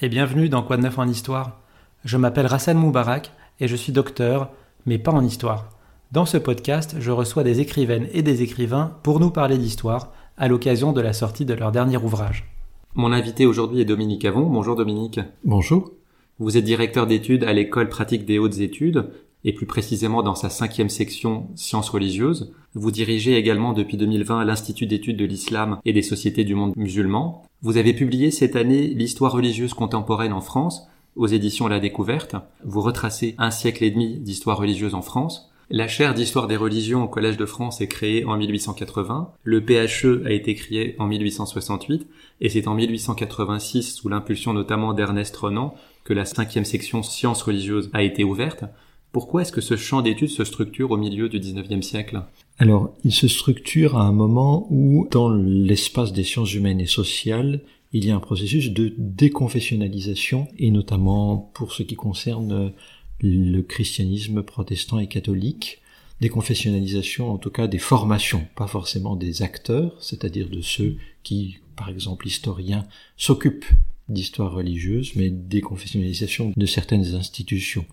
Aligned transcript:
Et 0.00 0.08
bienvenue 0.08 0.48
dans 0.48 0.62
Quoi 0.62 0.76
de 0.76 0.82
neuf 0.82 0.96
en 1.00 1.08
histoire. 1.08 1.58
Je 2.04 2.16
m'appelle 2.16 2.46
Rassan 2.46 2.78
Moubarak 2.78 3.32
et 3.58 3.66
je 3.66 3.74
suis 3.74 3.92
docteur, 3.92 4.48
mais 4.86 4.96
pas 4.96 5.10
en 5.10 5.24
histoire. 5.24 5.70
Dans 6.12 6.24
ce 6.24 6.36
podcast, 6.36 6.94
je 7.00 7.10
reçois 7.10 7.42
des 7.42 7.58
écrivaines 7.58 8.06
et 8.12 8.22
des 8.22 8.42
écrivains 8.42 8.92
pour 9.02 9.18
nous 9.18 9.30
parler 9.30 9.58
d'histoire 9.58 10.12
à 10.36 10.46
l'occasion 10.46 10.92
de 10.92 11.00
la 11.00 11.12
sortie 11.12 11.44
de 11.44 11.54
leur 11.54 11.72
dernier 11.72 11.96
ouvrage. 11.96 12.48
Mon 12.94 13.10
invité 13.10 13.44
aujourd'hui 13.44 13.80
est 13.80 13.84
Dominique 13.84 14.24
Avon. 14.24 14.42
Bonjour 14.42 14.76
Dominique. 14.76 15.18
Bonjour. 15.44 15.90
Vous 16.38 16.56
êtes 16.56 16.64
directeur 16.64 17.08
d'études 17.08 17.42
à 17.42 17.52
l'école 17.52 17.88
pratique 17.88 18.24
des 18.24 18.38
hautes 18.38 18.60
études 18.60 19.10
et 19.44 19.52
plus 19.52 19.66
précisément 19.66 20.22
dans 20.22 20.34
sa 20.34 20.50
cinquième 20.50 20.88
section 20.88 21.48
sciences 21.54 21.90
religieuses. 21.90 22.52
Vous 22.74 22.90
dirigez 22.90 23.36
également 23.36 23.72
depuis 23.72 23.96
2020 23.96 24.44
l'Institut 24.44 24.86
d'études 24.86 25.16
de 25.16 25.24
l'islam 25.24 25.78
et 25.84 25.92
des 25.92 26.02
sociétés 26.02 26.44
du 26.44 26.54
monde 26.54 26.74
musulman. 26.76 27.44
Vous 27.62 27.76
avez 27.76 27.94
publié 27.94 28.30
cette 28.30 28.56
année 28.56 28.88
l'histoire 28.88 29.32
religieuse 29.32 29.74
contemporaine 29.74 30.32
en 30.32 30.40
France 30.40 30.86
aux 31.16 31.26
éditions 31.26 31.68
La 31.68 31.80
Découverte. 31.80 32.36
Vous 32.64 32.80
retracez 32.80 33.34
un 33.38 33.50
siècle 33.50 33.84
et 33.84 33.90
demi 33.90 34.18
d'histoire 34.18 34.58
religieuse 34.58 34.94
en 34.94 35.02
France. 35.02 35.50
La 35.70 35.86
chaire 35.86 36.14
d'histoire 36.14 36.46
des 36.46 36.56
religions 36.56 37.04
au 37.04 37.08
Collège 37.08 37.36
de 37.36 37.44
France 37.44 37.82
est 37.82 37.88
créée 37.88 38.24
en 38.24 38.38
1880. 38.38 39.32
Le 39.42 39.60
PHE 39.60 40.24
a 40.24 40.30
été 40.30 40.54
créé 40.54 40.96
en 40.98 41.06
1868 41.06 42.06
et 42.40 42.48
c'est 42.48 42.68
en 42.68 42.74
1886 42.74 43.96
sous 43.96 44.08
l'impulsion 44.08 44.54
notamment 44.54 44.94
d'Ernest 44.94 45.36
Renan 45.36 45.74
que 46.04 46.14
la 46.14 46.24
cinquième 46.24 46.64
section 46.64 47.02
sciences 47.02 47.42
religieuses 47.42 47.90
a 47.92 48.02
été 48.02 48.24
ouverte. 48.24 48.64
Pourquoi 49.12 49.42
est-ce 49.42 49.52
que 49.52 49.60
ce 49.60 49.76
champ 49.76 50.02
d'études 50.02 50.28
se 50.28 50.44
structure 50.44 50.90
au 50.90 50.96
milieu 50.96 51.28
du 51.28 51.38
XIXe 51.38 51.86
siècle? 51.86 52.22
Alors, 52.58 52.94
il 53.04 53.12
se 53.12 53.28
structure 53.28 53.96
à 53.96 54.02
un 54.02 54.12
moment 54.12 54.66
où, 54.70 55.08
dans 55.10 55.30
l'espace 55.30 56.12
des 56.12 56.24
sciences 56.24 56.52
humaines 56.54 56.80
et 56.80 56.86
sociales, 56.86 57.60
il 57.92 58.04
y 58.04 58.10
a 58.10 58.16
un 58.16 58.20
processus 58.20 58.70
de 58.70 58.92
déconfessionnalisation, 58.98 60.48
et 60.58 60.70
notamment 60.70 61.50
pour 61.54 61.72
ce 61.72 61.82
qui 61.82 61.94
concerne 61.94 62.72
le 63.20 63.62
christianisme 63.62 64.42
protestant 64.42 64.98
et 64.98 65.08
catholique, 65.08 65.80
déconfessionnalisation 66.20 67.30
en 67.30 67.38
tout 67.38 67.50
cas 67.50 67.66
des 67.66 67.78
formations, 67.78 68.46
pas 68.56 68.66
forcément 68.66 69.16
des 69.16 69.42
acteurs, 69.42 69.96
c'est-à-dire 70.00 70.48
de 70.50 70.60
ceux 70.60 70.96
qui, 71.22 71.58
par 71.76 71.88
exemple, 71.88 72.26
historiens, 72.26 72.86
s'occupent 73.16 73.72
d'histoire 74.08 74.52
religieuse, 74.52 75.12
mais 75.16 75.30
déconfessionnalisation 75.30 76.52
de 76.56 76.66
certaines 76.66 77.14
institutions. 77.14 77.84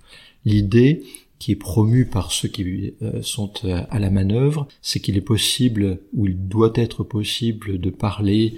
L'idée 0.45 1.03
qui 1.39 1.51
est 1.51 1.57
promue 1.57 2.05
par 2.05 2.31
ceux 2.31 2.47
qui 2.47 2.93
euh, 3.01 3.21
sont 3.21 3.51
euh, 3.65 3.81
à 3.89 3.99
la 3.99 4.09
manœuvre, 4.09 4.67
c'est 4.81 4.99
qu'il 4.99 5.17
est 5.17 5.21
possible, 5.21 5.99
ou 6.13 6.27
il 6.27 6.47
doit 6.47 6.71
être 6.75 7.03
possible 7.03 7.77
de 7.77 7.89
parler 7.89 8.55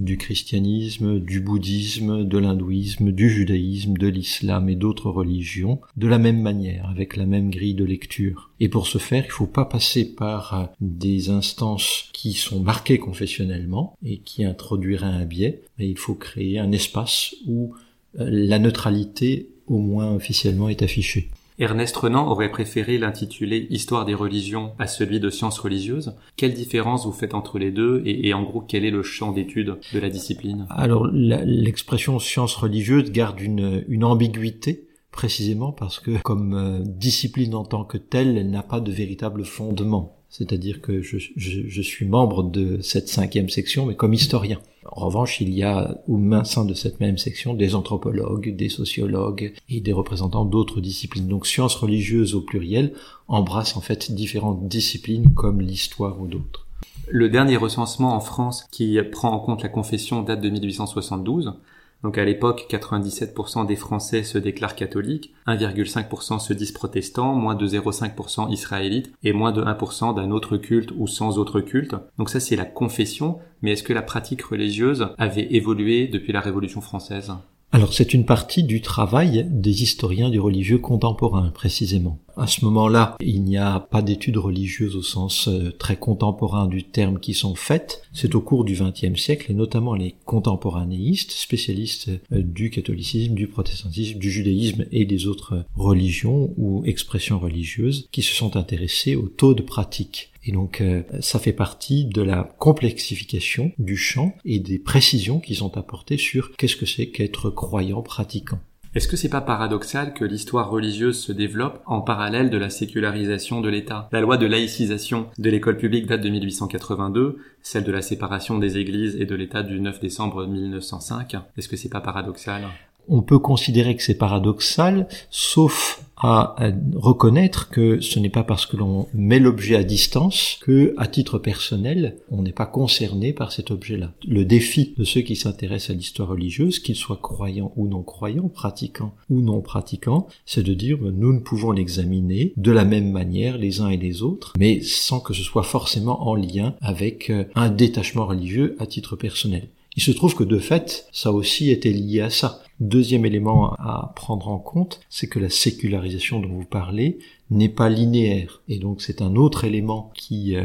du 0.00 0.16
christianisme, 0.16 1.20
du 1.20 1.40
bouddhisme, 1.40 2.24
de 2.24 2.38
l'hindouisme, 2.38 3.12
du 3.12 3.30
judaïsme, 3.30 3.94
de 3.94 4.08
l'islam 4.08 4.68
et 4.68 4.74
d'autres 4.74 5.10
religions 5.10 5.80
de 5.96 6.08
la 6.08 6.18
même 6.18 6.40
manière, 6.40 6.88
avec 6.88 7.16
la 7.16 7.26
même 7.26 7.50
grille 7.50 7.74
de 7.74 7.84
lecture. 7.84 8.50
Et 8.58 8.68
pour 8.68 8.86
ce 8.86 8.98
faire, 8.98 9.24
il 9.24 9.28
ne 9.28 9.32
faut 9.32 9.46
pas 9.46 9.66
passer 9.66 10.14
par 10.14 10.54
euh, 10.54 10.64
des 10.80 11.28
instances 11.28 12.08
qui 12.12 12.32
sont 12.32 12.60
marquées 12.60 12.98
confessionnellement 12.98 13.94
et 14.04 14.18
qui 14.18 14.44
introduiraient 14.44 15.06
un 15.06 15.24
biais, 15.24 15.62
mais 15.78 15.88
il 15.88 15.98
faut 15.98 16.14
créer 16.14 16.58
un 16.58 16.72
espace 16.72 17.34
où 17.46 17.74
la 18.14 18.58
neutralité 18.58 19.50
au 19.66 19.78
moins 19.78 20.12
officiellement 20.12 20.68
est 20.68 20.82
affiché. 20.82 21.30
Ernest 21.60 21.94
Renan 21.94 22.26
aurait 22.26 22.50
préféré 22.50 22.96
l'intituler 22.96 23.66
Histoire 23.68 24.06
des 24.06 24.14
religions 24.14 24.72
à 24.78 24.86
celui 24.86 25.20
de 25.20 25.28
sciences 25.28 25.58
religieuses. 25.58 26.16
Quelle 26.36 26.54
différence 26.54 27.04
vous 27.04 27.12
faites 27.12 27.34
entre 27.34 27.58
les 27.58 27.70
deux 27.70 28.02
et, 28.06 28.32
en 28.32 28.42
gros 28.42 28.62
quel 28.62 28.86
est 28.86 28.90
le 28.90 29.02
champ 29.02 29.30
d'étude 29.30 29.76
de 29.92 29.98
la 29.98 30.08
discipline? 30.08 30.66
Alors 30.70 31.06
l'expression 31.06 32.18
sciences 32.18 32.54
religieuses 32.54 33.12
garde 33.12 33.40
une, 33.40 33.84
une 33.88 34.04
ambiguïté 34.04 34.88
précisément 35.12 35.72
parce 35.72 36.00
que 36.00 36.22
comme 36.22 36.54
euh, 36.54 36.78
discipline 36.82 37.54
en 37.54 37.64
tant 37.64 37.84
que 37.84 37.98
telle, 37.98 38.38
elle 38.38 38.50
n'a 38.50 38.62
pas 38.62 38.80
de 38.80 38.90
véritable 38.90 39.44
fondement 39.44 40.19
c'est-à-dire 40.30 40.80
que 40.80 41.02
je, 41.02 41.82
suis 41.82 42.06
membre 42.06 42.44
de 42.44 42.80
cette 42.82 43.08
cinquième 43.08 43.48
section, 43.48 43.86
mais 43.86 43.96
comme 43.96 44.14
historien. 44.14 44.60
En 44.90 45.06
revanche, 45.06 45.40
il 45.40 45.52
y 45.52 45.64
a 45.64 46.00
au 46.08 46.18
sein 46.44 46.64
de 46.64 46.72
cette 46.72 47.00
même 47.00 47.18
section 47.18 47.52
des 47.52 47.74
anthropologues, 47.74 48.54
des 48.54 48.68
sociologues 48.68 49.52
et 49.68 49.80
des 49.80 49.92
représentants 49.92 50.44
d'autres 50.44 50.80
disciplines. 50.80 51.26
Donc 51.26 51.46
sciences 51.46 51.74
religieuses 51.74 52.34
au 52.34 52.40
pluriel 52.40 52.92
embrassent 53.26 53.76
en 53.76 53.80
fait 53.80 54.12
différentes 54.12 54.68
disciplines 54.68 55.34
comme 55.34 55.60
l'histoire 55.60 56.20
ou 56.20 56.28
d'autres. 56.28 56.66
Le 57.08 57.28
dernier 57.28 57.56
recensement 57.56 58.14
en 58.14 58.20
France 58.20 58.66
qui 58.70 58.98
prend 59.10 59.32
en 59.32 59.40
compte 59.40 59.62
la 59.62 59.68
confession 59.68 60.22
date 60.22 60.40
de 60.40 60.48
1872. 60.48 61.54
Donc 62.02 62.16
à 62.16 62.24
l'époque, 62.24 62.66
97% 62.70 63.66
des 63.66 63.76
Français 63.76 64.22
se 64.22 64.38
déclarent 64.38 64.74
catholiques, 64.74 65.34
1,5% 65.46 66.38
se 66.38 66.52
disent 66.52 66.72
protestants, 66.72 67.34
moins 67.34 67.54
de 67.54 67.66
0,5% 67.66 68.50
israélites 68.50 69.12
et 69.22 69.32
moins 69.32 69.52
de 69.52 69.62
1% 69.62 70.14
d'un 70.14 70.30
autre 70.30 70.56
culte 70.56 70.92
ou 70.96 71.06
sans 71.06 71.38
autre 71.38 71.60
culte. 71.60 71.94
Donc 72.18 72.30
ça 72.30 72.40
c'est 72.40 72.56
la 72.56 72.64
confession, 72.64 73.38
mais 73.62 73.72
est-ce 73.72 73.82
que 73.82 73.92
la 73.92 74.02
pratique 74.02 74.42
religieuse 74.42 75.08
avait 75.18 75.52
évolué 75.54 76.06
depuis 76.06 76.32
la 76.32 76.40
Révolution 76.40 76.80
française? 76.80 77.32
Alors 77.72 77.94
c'est 77.94 78.14
une 78.14 78.24
partie 78.24 78.64
du 78.64 78.80
travail 78.80 79.46
des 79.48 79.84
historiens 79.84 80.28
du 80.28 80.40
religieux 80.40 80.78
contemporain 80.78 81.50
précisément. 81.50 82.18
À 82.36 82.48
ce 82.48 82.64
moment-là, 82.64 83.16
il 83.20 83.42
n'y 83.42 83.58
a 83.58 83.78
pas 83.78 84.02
d'études 84.02 84.38
religieuses 84.38 84.96
au 84.96 85.02
sens 85.02 85.46
euh, 85.46 85.70
très 85.78 85.96
contemporain 85.96 86.66
du 86.66 86.84
terme 86.84 87.20
qui 87.20 87.34
sont 87.34 87.54
faites. 87.54 88.02
C'est 88.12 88.34
au 88.34 88.40
cours 88.40 88.64
du 88.64 88.74
XXe 88.74 89.20
siècle 89.20 89.52
et 89.52 89.54
notamment 89.54 89.94
les 89.94 90.16
contemporanéistes, 90.24 91.32
spécialistes 91.32 92.08
euh, 92.32 92.42
du 92.42 92.70
catholicisme, 92.70 93.34
du 93.34 93.46
protestantisme, 93.46 94.18
du 94.18 94.30
judaïsme 94.30 94.86
et 94.90 95.04
des 95.04 95.26
autres 95.26 95.64
religions 95.76 96.52
ou 96.56 96.82
expressions 96.86 97.38
religieuses 97.38 98.08
qui 98.10 98.22
se 98.22 98.34
sont 98.34 98.56
intéressés 98.56 99.16
au 99.16 99.28
taux 99.28 99.54
de 99.54 99.62
pratique 99.62 100.29
et 100.44 100.52
donc 100.52 100.80
euh, 100.80 101.02
ça 101.20 101.38
fait 101.38 101.52
partie 101.52 102.06
de 102.06 102.22
la 102.22 102.44
complexification 102.58 103.72
du 103.78 103.96
champ 103.96 104.34
et 104.44 104.58
des 104.58 104.78
précisions 104.78 105.40
qui 105.40 105.54
sont 105.54 105.76
apportées 105.76 106.18
sur 106.18 106.56
qu'est-ce 106.56 106.76
que 106.76 106.86
c'est 106.86 107.06
qu'être 107.06 107.50
croyant 107.50 108.02
pratiquant. 108.02 108.60
Est-ce 108.92 109.06
que 109.06 109.16
c'est 109.16 109.28
pas 109.28 109.40
paradoxal 109.40 110.14
que 110.14 110.24
l'histoire 110.24 110.68
religieuse 110.68 111.16
se 111.16 111.30
développe 111.30 111.80
en 111.86 112.00
parallèle 112.00 112.50
de 112.50 112.58
la 112.58 112.70
sécularisation 112.70 113.60
de 113.60 113.68
l'État? 113.68 114.08
La 114.10 114.20
loi 114.20 114.36
de 114.36 114.46
laïcisation 114.46 115.28
de 115.38 115.48
l'école 115.48 115.76
publique 115.76 116.06
date 116.06 116.22
de 116.22 116.28
1882, 116.28 117.38
celle 117.62 117.84
de 117.84 117.92
la 117.92 118.02
séparation 118.02 118.58
des 118.58 118.78
églises 118.78 119.14
et 119.14 119.26
de 119.26 119.34
l'État 119.36 119.62
du 119.62 119.80
9 119.80 120.00
décembre 120.00 120.44
1905. 120.44 121.36
Est-ce 121.56 121.68
que 121.68 121.76
c'est 121.76 121.88
pas 121.88 122.00
paradoxal? 122.00 122.64
On 123.06 123.22
peut 123.22 123.38
considérer 123.38 123.94
que 123.94 124.02
c'est 124.02 124.18
paradoxal, 124.18 125.06
sauf 125.30 126.02
à 126.22 126.54
reconnaître 126.94 127.70
que 127.70 128.00
ce 128.00 128.18
n'est 128.18 128.30
pas 128.30 128.44
parce 128.44 128.66
que 128.66 128.76
l'on 128.76 129.08
met 129.14 129.38
l'objet 129.38 129.76
à 129.76 129.84
distance 129.84 130.58
que, 130.60 130.94
à 130.96 131.06
titre 131.06 131.38
personnel, 131.38 132.16
on 132.30 132.42
n'est 132.42 132.52
pas 132.52 132.66
concerné 132.66 133.32
par 133.32 133.52
cet 133.52 133.70
objet-là. 133.70 134.12
Le 134.26 134.44
défi 134.44 134.94
de 134.96 135.04
ceux 135.04 135.22
qui 135.22 135.36
s'intéressent 135.36 135.90
à 135.90 135.94
l'histoire 135.94 136.28
religieuse, 136.28 136.78
qu'ils 136.78 136.96
soient 136.96 137.20
croyants 137.20 137.72
ou 137.76 137.88
non 137.88 138.02
croyants, 138.02 138.48
pratiquants 138.48 139.14
ou 139.30 139.40
non 139.40 139.60
pratiquants, 139.60 140.28
c'est 140.44 140.62
de 140.62 140.74
dire 140.74 140.98
nous 141.00 141.32
ne 141.32 141.40
pouvons 141.40 141.72
l'examiner 141.72 142.52
de 142.56 142.70
la 142.70 142.84
même 142.84 143.10
manière 143.10 143.56
les 143.56 143.80
uns 143.80 143.88
et 143.88 143.96
les 143.96 144.22
autres, 144.22 144.52
mais 144.58 144.80
sans 144.82 145.20
que 145.20 145.34
ce 145.34 145.42
soit 145.42 145.62
forcément 145.62 146.28
en 146.28 146.34
lien 146.34 146.74
avec 146.80 147.30
euh, 147.30 147.44
un 147.54 147.70
détachement 147.70 148.26
religieux 148.26 148.76
à 148.78 148.86
titre 148.86 149.16
personnel. 149.16 149.68
Il 149.96 150.02
se 150.02 150.12
trouve 150.12 150.34
que 150.34 150.44
de 150.44 150.58
fait, 150.58 151.06
ça 151.12 151.32
aussi 151.32 151.70
était 151.70 151.90
lié 151.90 152.20
à 152.20 152.30
ça. 152.30 152.62
Deuxième 152.78 153.26
élément 153.26 153.74
à 153.74 154.12
prendre 154.16 154.48
en 154.48 154.58
compte, 154.58 155.00
c'est 155.10 155.28
que 155.28 155.38
la 155.38 155.50
sécularisation 155.50 156.40
dont 156.40 156.48
vous 156.48 156.64
parlez 156.64 157.18
n'est 157.50 157.68
pas 157.68 157.88
linéaire. 157.88 158.62
Et 158.68 158.78
donc 158.78 159.02
c'est 159.02 159.22
un 159.22 159.36
autre 159.36 159.64
élément 159.64 160.12
qui 160.14 160.56
euh, 160.56 160.64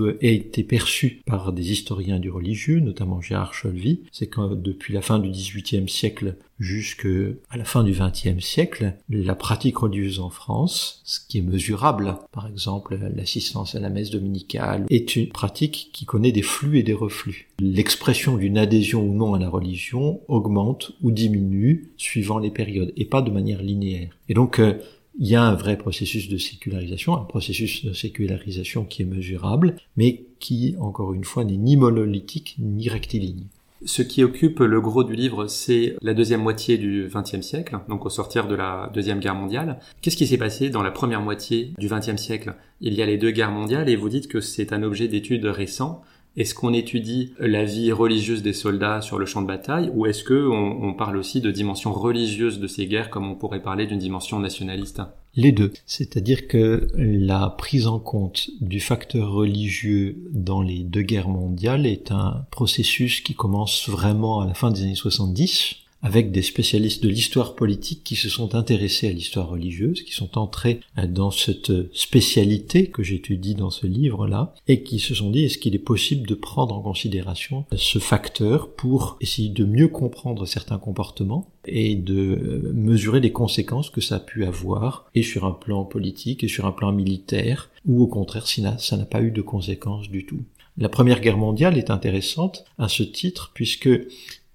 a 0.00 0.26
été 0.26 0.62
perçu 0.62 1.22
par 1.26 1.52
des 1.52 1.72
historiens 1.72 2.18
du 2.18 2.30
religieux, 2.30 2.80
notamment 2.80 3.20
Gérard 3.20 3.52
Cholvy, 3.54 4.00
c'est 4.12 4.26
que 4.26 4.54
depuis 4.54 4.94
la 4.94 5.02
fin 5.02 5.18
du 5.18 5.30
XVIIIe 5.30 5.88
siècle 5.88 6.36
jusqu'à 6.60 7.08
la 7.56 7.64
fin 7.64 7.82
du 7.82 7.92
XXe 7.92 8.44
siècle, 8.44 8.94
la 9.08 9.34
pratique 9.34 9.78
religieuse 9.78 10.20
en 10.20 10.30
France, 10.30 11.02
ce 11.04 11.18
qui 11.20 11.38
est 11.38 11.42
mesurable, 11.42 12.16
par 12.32 12.46
exemple 12.46 12.98
l'assistance 13.16 13.74
à 13.74 13.80
la 13.80 13.90
messe 13.90 14.10
dominicale, 14.10 14.86
est 14.90 15.16
une 15.16 15.28
pratique 15.28 15.90
qui 15.92 16.04
connaît 16.04 16.32
des 16.32 16.42
flux 16.42 16.78
et 16.78 16.82
des 16.82 16.92
reflux. 16.92 17.48
L'expression 17.60 18.36
d'une 18.36 18.58
adhésion 18.58 19.02
ou 19.02 19.14
non 19.14 19.34
à 19.34 19.38
la 19.38 19.48
religion 19.48 20.20
augmente 20.28 20.92
ou 21.02 21.10
diminue 21.10 21.90
suivant 21.96 22.38
les 22.38 22.50
périodes, 22.50 22.92
et 22.96 23.04
pas 23.04 23.22
de 23.22 23.30
manière 23.30 23.62
linéaire. 23.62 24.16
Et 24.28 24.34
donc, 24.34 24.58
euh, 24.58 24.74
il 25.18 25.28
y 25.28 25.34
a 25.36 25.42
un 25.42 25.54
vrai 25.54 25.78
processus 25.78 26.28
de 26.28 26.38
sécularisation, 26.38 27.14
un 27.14 27.24
processus 27.24 27.84
de 27.84 27.92
sécularisation 27.92 28.84
qui 28.84 29.02
est 29.02 29.06
mesurable, 29.06 29.76
mais 29.96 30.24
qui, 30.40 30.74
encore 30.80 31.14
une 31.14 31.24
fois, 31.24 31.44
n'est 31.44 31.56
ni 31.56 31.76
monolithique 31.76 32.56
ni 32.58 32.88
rectiligne. 32.88 33.46
Ce 33.86 34.00
qui 34.00 34.24
occupe 34.24 34.60
le 34.60 34.80
gros 34.80 35.04
du 35.04 35.14
livre, 35.14 35.46
c'est 35.46 35.96
la 36.00 36.14
deuxième 36.14 36.40
moitié 36.40 36.78
du 36.78 37.10
XXe 37.14 37.42
siècle, 37.42 37.78
donc 37.88 38.06
au 38.06 38.08
sortir 38.08 38.48
de 38.48 38.54
la 38.54 38.90
Deuxième 38.94 39.20
Guerre 39.20 39.34
mondiale. 39.34 39.78
Qu'est-ce 40.00 40.16
qui 40.16 40.26
s'est 40.26 40.38
passé 40.38 40.70
dans 40.70 40.82
la 40.82 40.90
première 40.90 41.20
moitié 41.20 41.72
du 41.78 41.88
XXe 41.88 42.16
siècle? 42.16 42.54
Il 42.80 42.94
y 42.94 43.02
a 43.02 43.06
les 43.06 43.18
deux 43.18 43.30
guerres 43.30 43.50
mondiales 43.50 43.90
et 43.90 43.96
vous 43.96 44.08
dites 44.08 44.26
que 44.26 44.40
c'est 44.40 44.72
un 44.72 44.82
objet 44.82 45.06
d'étude 45.06 45.44
récent. 45.44 46.02
Est-ce 46.36 46.54
qu'on 46.54 46.72
étudie 46.72 47.32
la 47.38 47.64
vie 47.64 47.92
religieuse 47.92 48.42
des 48.42 48.52
soldats 48.52 49.00
sur 49.00 49.18
le 49.18 49.26
champ 49.26 49.42
de 49.42 49.46
bataille 49.46 49.90
ou 49.94 50.06
est-ce 50.06 50.24
que 50.24 50.48
on, 50.48 50.92
parle 50.94 51.16
aussi 51.16 51.40
de 51.40 51.50
dimension 51.50 51.92
religieuse 51.92 52.60
de 52.60 52.66
ces 52.66 52.86
guerres 52.86 53.10
comme 53.10 53.28
on 53.28 53.34
pourrait 53.34 53.62
parler 53.62 53.86
d'une 53.86 53.98
dimension 53.98 54.38
nationaliste? 54.40 55.02
Les 55.36 55.50
deux. 55.50 55.72
C'est-à-dire 55.86 56.46
que 56.46 56.86
la 56.96 57.54
prise 57.58 57.88
en 57.88 57.98
compte 57.98 58.50
du 58.60 58.78
facteur 58.78 59.32
religieux 59.32 60.16
dans 60.30 60.62
les 60.62 60.84
deux 60.84 61.02
guerres 61.02 61.28
mondiales 61.28 61.86
est 61.86 62.12
un 62.12 62.46
processus 62.50 63.20
qui 63.20 63.34
commence 63.34 63.88
vraiment 63.88 64.40
à 64.40 64.46
la 64.46 64.54
fin 64.54 64.70
des 64.70 64.82
années 64.82 64.94
70 64.94 65.83
avec 66.04 66.30
des 66.30 66.42
spécialistes 66.42 67.02
de 67.02 67.08
l'histoire 67.08 67.54
politique 67.54 68.04
qui 68.04 68.14
se 68.14 68.28
sont 68.28 68.54
intéressés 68.54 69.08
à 69.08 69.12
l'histoire 69.12 69.48
religieuse, 69.48 70.02
qui 70.02 70.12
sont 70.12 70.36
entrés 70.36 70.80
dans 71.08 71.30
cette 71.30 71.72
spécialité 71.96 72.88
que 72.88 73.02
j'étudie 73.02 73.54
dans 73.54 73.70
ce 73.70 73.86
livre-là, 73.86 74.54
et 74.68 74.82
qui 74.82 74.98
se 74.98 75.14
sont 75.14 75.30
dit 75.30 75.44
est-ce 75.44 75.56
qu'il 75.56 75.74
est 75.74 75.78
possible 75.78 76.28
de 76.28 76.34
prendre 76.34 76.74
en 76.74 76.82
considération 76.82 77.64
ce 77.74 77.98
facteur 77.98 78.68
pour 78.68 79.16
essayer 79.22 79.48
de 79.48 79.64
mieux 79.64 79.88
comprendre 79.88 80.44
certains 80.44 80.78
comportements 80.78 81.48
et 81.64 81.94
de 81.94 82.70
mesurer 82.74 83.20
les 83.20 83.32
conséquences 83.32 83.88
que 83.88 84.02
ça 84.02 84.16
a 84.16 84.20
pu 84.20 84.44
avoir, 84.44 85.06
et 85.14 85.22
sur 85.22 85.46
un 85.46 85.52
plan 85.52 85.84
politique, 85.84 86.44
et 86.44 86.48
sur 86.48 86.66
un 86.66 86.72
plan 86.72 86.92
militaire, 86.92 87.70
ou 87.86 88.02
au 88.02 88.06
contraire, 88.06 88.46
ça 88.46 88.96
n'a 88.98 89.04
pas 89.06 89.22
eu 89.22 89.30
de 89.30 89.40
conséquences 89.40 90.10
du 90.10 90.26
tout. 90.26 90.42
La 90.76 90.88
Première 90.88 91.20
Guerre 91.20 91.38
mondiale 91.38 91.78
est 91.78 91.88
intéressante 91.88 92.64
à 92.78 92.88
ce 92.88 93.04
titre 93.04 93.52
puisque 93.54 93.88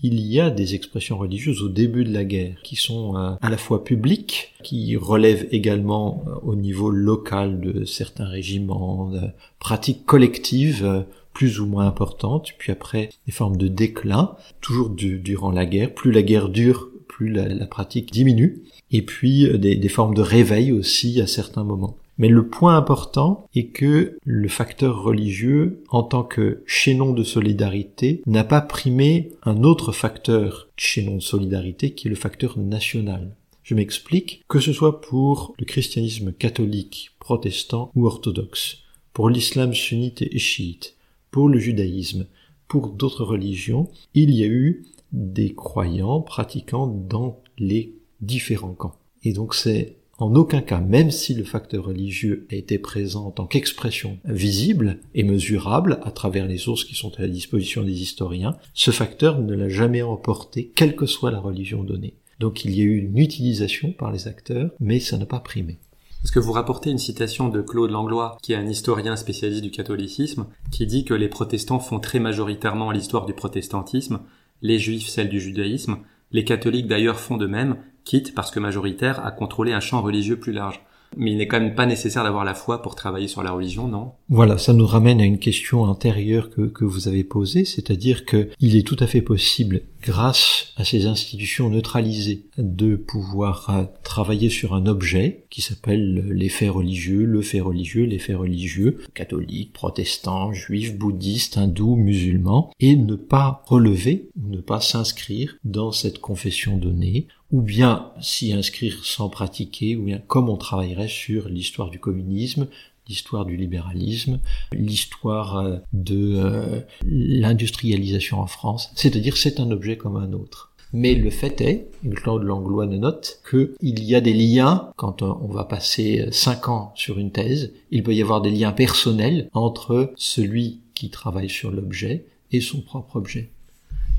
il 0.02 0.20
y 0.22 0.40
a 0.40 0.50
des 0.50 0.76
expressions 0.76 1.18
religieuses 1.18 1.62
au 1.62 1.68
début 1.68 2.06
de 2.06 2.14
la 2.14 2.24
guerre 2.24 2.56
qui 2.64 2.76
sont 2.76 3.18
euh, 3.18 3.32
à 3.42 3.50
la 3.50 3.58
fois 3.58 3.84
publiques, 3.84 4.54
qui 4.64 4.96
relèvent 4.96 5.48
également 5.52 6.24
euh, 6.28 6.36
au 6.44 6.56
niveau 6.56 6.90
local 6.90 7.60
de 7.60 7.84
certains 7.84 8.28
régiments, 8.28 9.10
de 9.10 9.22
pratiques 9.60 10.06
collectives 10.06 10.86
euh, 10.86 11.02
plus 11.34 11.60
ou 11.60 11.66
moins 11.66 11.86
importantes, 11.86 12.50
puis 12.58 12.72
après 12.72 13.10
des 13.26 13.32
formes 13.32 13.58
de 13.58 13.68
déclin, 13.68 14.36
toujours 14.62 14.90
durant 14.90 15.52
la 15.52 15.66
guerre. 15.66 15.94
Plus 15.94 16.12
la 16.12 16.22
guerre 16.22 16.50
dure, 16.50 16.90
plus 17.08 17.30
la, 17.30 17.66
pratique 17.66 18.12
diminue, 18.12 18.64
et 18.92 19.02
puis 19.02 19.48
des 19.58 19.90
formes 19.90 20.16
de 20.16 20.22
réveil 20.22 20.74
aussi 20.74 21.22
à 21.22 21.28
certains 21.28 21.64
moments. 21.64 21.96
Mais 22.20 22.28
le 22.28 22.48
point 22.48 22.76
important 22.76 23.48
est 23.56 23.68
que 23.68 24.18
le 24.24 24.48
facteur 24.50 25.02
religieux, 25.02 25.84
en 25.90 26.04
tant 26.04 26.24
que 26.24 26.62
chaînon 26.66 27.14
de 27.14 27.24
solidarité, 27.24 28.22
n'a 28.28 28.44
pas 28.44 28.62
primé 28.62 29.32
un 29.44 29.64
autre 29.64 29.94
facteur 29.94 30.68
chaînon 30.76 31.16
de 31.16 31.22
solidarité 31.22 31.92
qui 31.92 32.08
est 32.08 32.10
le 32.10 32.18
facteur 32.18 32.60
national. 32.60 33.36
Je 33.64 33.74
m'explique, 33.74 34.44
que 34.50 34.60
ce 34.60 34.74
soit 34.74 35.00
pour 35.00 35.54
le 35.58 35.66
christianisme 35.66 36.34
catholique, 36.34 37.12
protestant 37.20 37.90
ou 37.96 38.06
orthodoxe, 38.06 38.80
pour 39.14 39.30
l'islam 39.30 39.74
sunnite 39.74 40.22
et 40.22 40.40
chiite, 40.40 40.96
pour 41.32 41.48
le 41.48 41.58
judaïsme, 41.58 42.28
pour 42.68 42.90
d'autres 42.90 43.24
religions, 43.24 43.90
il 44.14 44.32
y 44.32 44.44
a 44.44 44.48
eu 44.48 44.86
des 45.14 45.54
croyants 45.54 46.20
pratiquants 46.20 46.88
dans 46.88 47.40
les 47.58 47.94
différents 48.22 48.74
camps. 48.74 48.96
Et 49.24 49.34
donc 49.34 49.56
c'est 49.56 49.99
en 50.20 50.36
aucun 50.36 50.62
cas, 50.62 50.82
même 50.82 51.12
si 51.12 51.34
le 51.34 51.46
facteur 51.46 51.86
religieux 51.86 52.46
a 52.52 52.56
été 52.56 52.78
présent 52.78 53.28
en 53.28 53.32
tant 53.32 53.48
qu'expression 53.48 54.18
visible 54.26 55.00
et 55.16 55.24
mesurable 55.24 56.00
à 56.04 56.12
travers 56.12 56.46
les 56.46 56.58
sources 56.58 56.84
qui 56.84 56.96
sont 56.96 57.12
à 57.18 57.22
la 57.22 57.28
disposition 57.30 57.84
des 57.84 58.02
historiens, 58.02 58.58
ce 58.74 58.92
facteur 58.92 59.40
ne 59.40 59.56
l'a 59.56 59.70
jamais 59.70 60.02
emporté, 60.02 60.72
quelle 60.76 60.96
que 60.96 61.06
soit 61.06 61.32
la 61.32 61.40
religion 61.40 61.84
donnée. 61.84 62.16
Donc 62.40 62.66
il 62.66 62.76
y 62.76 62.82
a 62.82 62.84
eu 62.84 62.98
une 62.98 63.18
utilisation 63.18 63.94
par 63.94 64.12
les 64.12 64.28
acteurs, 64.28 64.72
mais 64.80 65.00
ça 65.00 65.18
n'a 65.18 65.26
pas 65.26 65.40
primé. 65.40 65.78
Est-ce 66.24 66.34
que 66.34 66.40
vous 66.40 66.52
rapportez 66.52 66.90
une 66.90 66.98
citation 66.98 67.48
de 67.48 67.62
Claude 67.62 67.92
Langlois, 67.92 68.38
qui 68.42 68.52
est 68.52 68.58
un 68.58 68.68
historien 68.68 69.16
spécialiste 69.16 69.64
du 69.64 69.72
catholicisme, 69.72 70.48
qui 70.70 70.86
dit 70.86 71.06
que 71.06 71.14
les 71.14 71.30
protestants 71.30 71.80
font 71.80 72.00
très 72.00 72.20
majoritairement 72.20 72.92
l'histoire 72.92 73.26
du 73.26 73.34
protestantisme, 73.34 74.20
les 74.62 74.80
juifs 74.80 75.08
celle 75.08 75.30
du 75.30 75.40
judaïsme, 75.40 76.00
les 76.32 76.44
catholiques 76.44 76.88
d'ailleurs 76.88 77.20
font 77.20 77.38
de 77.38 77.48
même, 77.48 77.78
quitte, 78.04 78.36
parce 78.36 78.52
que 78.52 78.60
majoritaire, 78.60 79.26
à 79.26 79.32
contrôler 79.32 79.74
un 79.74 79.80
champ 79.80 80.02
religieux 80.02 80.40
plus 80.40 80.54
large. 80.54 80.82
Mais 81.18 81.32
il 81.32 81.38
n'est 81.38 81.48
quand 81.48 81.60
même 81.60 81.76
pas 81.76 81.86
nécessaire 81.86 82.24
d'avoir 82.24 82.46
la 82.46 82.54
foi 82.54 82.82
pour 82.82 82.96
travailler 82.96 83.28
sur 83.28 83.42
la 83.42 83.52
religion, 83.52 83.88
non? 83.88 84.12
Voilà, 84.30 84.58
ça 84.58 84.74
nous 84.74 84.86
ramène 84.86 85.20
à 85.22 85.26
une 85.26 85.40
question 85.40 85.82
antérieure 85.84 86.52
que, 86.52 86.62
que 86.62 86.86
vous 86.86 87.08
avez 87.08 87.24
posée, 87.24 87.66
c'est-à-dire 87.66 88.26
que 88.26 88.50
il 88.60 88.76
est 88.76 88.86
tout 88.86 88.98
à 89.00 89.08
fait 89.08 89.22
possible, 89.22 89.82
grâce 90.04 90.72
à 90.78 90.86
ces 90.86 91.08
institutions 91.08 91.70
neutralisées, 91.70 92.46
de 92.58 92.96
pouvoir 92.96 93.70
euh, 93.70 93.84
travailler 94.04 94.50
sur 94.50 94.76
un 94.76 94.86
objet 94.86 95.46
qui 95.50 95.62
s'appelle 95.62 96.28
les 96.30 96.50
faits 96.50 96.72
religieux, 96.72 97.26
le 97.26 97.42
fait 97.42 97.60
religieux, 97.60 98.06
les 98.06 98.20
faits 98.20 98.38
religieux, 98.38 99.00
catholiques, 99.16 99.74
protestants, 99.74 100.54
juifs, 100.54 100.96
bouddhistes, 100.96 101.58
hindous, 101.58 101.96
musulmans, 101.96 102.72
et 102.80 102.96
ne 102.96 103.16
pas 103.16 103.64
relever, 103.66 104.30
ne 104.36 104.62
pas 104.62 104.80
s'inscrire 104.80 105.58
dans 105.64 105.92
cette 105.92 106.20
confession 106.20 106.78
donnée, 106.78 107.28
ou 107.52 107.62
bien 107.62 108.12
s'y 108.22 108.54
inscrire 108.54 109.04
sans 109.04 109.30
pratiquer, 109.30 109.96
ou 109.96 110.04
bien 110.04 110.20
comme 110.20 110.50
on 110.50 110.58
travaillerait 110.58 111.08
sur 111.08 111.50
l'histoire 111.50 111.90
du 111.90 112.00
communisme, 112.00 112.68
l'histoire 113.08 113.46
du 113.46 113.58
libéralisme, 113.58 114.40
l'histoire 114.72 115.58
euh, 115.58 115.78
de 115.94 116.36
euh, 116.36 116.82
l'industrialisation 117.04 118.40
en 118.40 118.48
France. 118.48 118.92
C'est-à-dire 118.96 119.36
c'est 119.36 119.60
un 119.60 119.72
objet 119.72 119.98
comme 119.98 120.16
un 120.16 120.34
autre. 120.34 120.72
Mais 120.92 121.14
le 121.14 121.30
fait 121.30 121.62
est, 121.62 121.92
Claude 122.16 122.44
Langlois 122.44 122.88
note, 122.88 123.42
qu'il 123.48 124.04
y 124.04 124.16
a 124.16 124.22
des 124.22 124.34
liens, 124.34 124.90
quand 124.96 125.22
on 125.22 125.48
va 125.48 125.64
passer 125.64 126.28
cinq 126.32 126.68
ans 126.68 126.94
sur 126.96 127.20
une 127.20 127.32
thèse, 127.32 127.74
il 127.92 128.02
peut 128.02 128.16
y 128.16 128.24
avoir 128.24 128.42
des 128.42 128.50
liens 128.50 128.72
personnels 128.72 129.50
entre 129.54 130.12
celui 130.16 130.80
qui 130.96 131.12
travaille 131.12 131.50
sur 131.50 131.70
l'objet 131.70 132.26
et 132.52 132.60
son 132.60 132.82
propre 132.82 133.18
objet. 133.18 133.52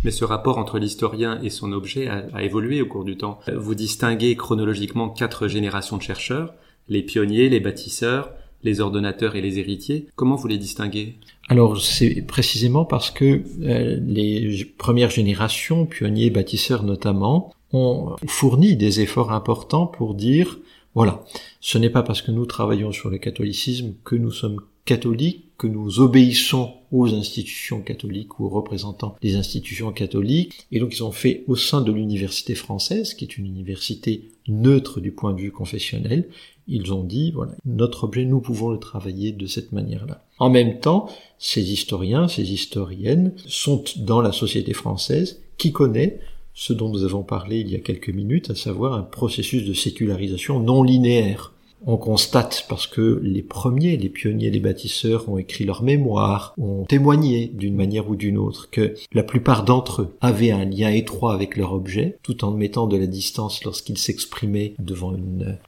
Mais 0.05 0.11
ce 0.11 0.25
rapport 0.25 0.59
entre 0.59 0.79
l'historien 0.79 1.41
et 1.43 1.51
son 1.51 1.73
objet 1.73 2.09
a, 2.09 2.43
évolué 2.43 2.81
au 2.81 2.87
cours 2.87 3.05
du 3.05 3.17
temps. 3.17 3.41
Vous 3.55 3.75
distinguez 3.75 4.35
chronologiquement 4.35 5.11
quatre 5.11 5.47
générations 5.47 5.99
de 5.99 6.03
chercheurs, 6.03 6.55
les 6.89 7.03
pionniers, 7.03 7.49
les 7.49 7.61
bâtisseurs, 7.61 8.31
les 8.63 8.81
ordonnateurs 8.81 9.37
et 9.37 9.41
les 9.41 9.59
héritiers. 9.59 10.07
Comment 10.17 10.37
vous 10.37 10.49
les 10.49 10.59
distinguez? 10.59 11.17
Alors 11.49 11.81
c'est 11.81 12.23
précisément 12.23 12.85
parce 12.85 13.11
que 13.11 13.43
euh, 13.63 13.99
les 14.01 14.65
premières 14.79 15.11
générations, 15.11 15.87
pionniers, 15.87 16.31
bâtisseurs 16.31 16.83
notamment, 16.83 17.55
ont 17.73 18.17
fourni 18.27 18.77
des 18.77 19.01
efforts 19.01 19.33
importants 19.33 19.87
pour 19.87 20.15
dire 20.15 20.59
voilà, 20.95 21.25
ce 21.61 21.79
n'est 21.79 21.91
pas 21.91 22.03
parce 22.03 22.21
que 22.21 22.33
nous 22.33 22.47
travaillons 22.47 22.91
sur 22.91 23.11
le 23.11 23.19
catholicisme 23.19 23.95
que 24.05 24.17
nous 24.17 24.33
sommes 24.33 24.61
catholiques, 24.85 25.47
que 25.59 25.67
nous 25.67 26.01
obéissons 26.01 26.73
aux 26.91 27.15
institutions 27.15 27.83
catholiques 27.83 28.41
ou 28.41 28.47
aux 28.47 28.49
représentants 28.49 29.15
des 29.21 29.37
institutions 29.37 29.93
catholiques. 29.93 30.67
Et 30.73 30.81
donc 30.81 30.97
ils 30.97 31.05
ont 31.05 31.13
fait 31.13 31.45
au 31.49 31.57
sein 31.57 31.83
de 31.83 31.93
l'université 31.93 32.55
française, 32.55 33.13
qui 33.13 33.25
est 33.25 33.37
une 33.37 33.47
université 33.47 34.25
neutre 34.49 35.01
du 35.01 35.13
point 35.13 35.35
de 35.35 35.41
vue 35.41 35.53
confessionnel, 35.53 36.29
ils 36.67 36.93
ont 36.93 37.03
dit, 37.03 37.33
voilà, 37.33 37.53
notre 37.67 38.05
objet, 38.05 38.25
nous 38.25 38.41
pouvons 38.41 38.71
le 38.71 38.79
travailler 38.79 39.33
de 39.33 39.47
cette 39.47 39.73
manière-là. 39.73 40.25
En 40.39 40.51
même 40.51 40.79
temps, 40.79 41.09
ces 41.39 41.73
historiens, 41.73 42.29
ces 42.29 42.53
historiennes 42.53 43.33
sont 43.47 43.85
dans 43.97 44.21
la 44.21 44.33
société 44.33 44.73
française 44.73 45.43
qui 45.59 45.73
connaît 45.73 46.21
ce 46.55 46.73
dont 46.73 46.89
nous 46.89 47.05
avons 47.05 47.23
parlé 47.23 47.59
il 47.59 47.71
y 47.71 47.77
a 47.77 47.81
quelques 47.81 48.11
minutes, 48.11 48.51
à 48.51 48.55
savoir 48.55 48.95
un 48.95 49.03
processus 49.03 49.65
de 49.65 49.75
sécularisation 49.75 50.61
non 50.61 50.83
linéaire 50.83 51.53
on 51.87 51.97
constate, 51.97 52.67
parce 52.69 52.87
que 52.87 53.21
les 53.23 53.43
premiers, 53.43 53.97
les 53.97 54.09
pionniers, 54.09 54.51
les 54.51 54.61
bâtisseurs 54.61 55.29
ont 55.29 55.39
écrit 55.39 55.65
leurs 55.65 55.83
mémoires, 55.83 56.55
ont 56.59 56.85
témoigné 56.85 57.51
d'une 57.55 57.77
manière 57.77 58.09
ou 58.09 58.17
d'une 58.17 58.39
autre 58.39 58.71
que 58.71 58.95
la 59.13 59.23
plupart 59.23 59.65
d'entre 59.65 60.03
eux 60.03 60.17
avaient 60.21 60.51
un 60.51 60.65
lien 60.65 60.91
étroit 60.91 61.35
avec 61.35 61.57
leur 61.57 61.73
objet, 61.73 62.19
tout 62.23 62.45
en 62.45 62.51
mettant 62.51 62.87
de 62.87 62.97
la 62.97 63.07
distance 63.07 63.65
lorsqu'ils 63.65 63.99
s'exprimaient 63.99 64.75
devant 64.79 65.15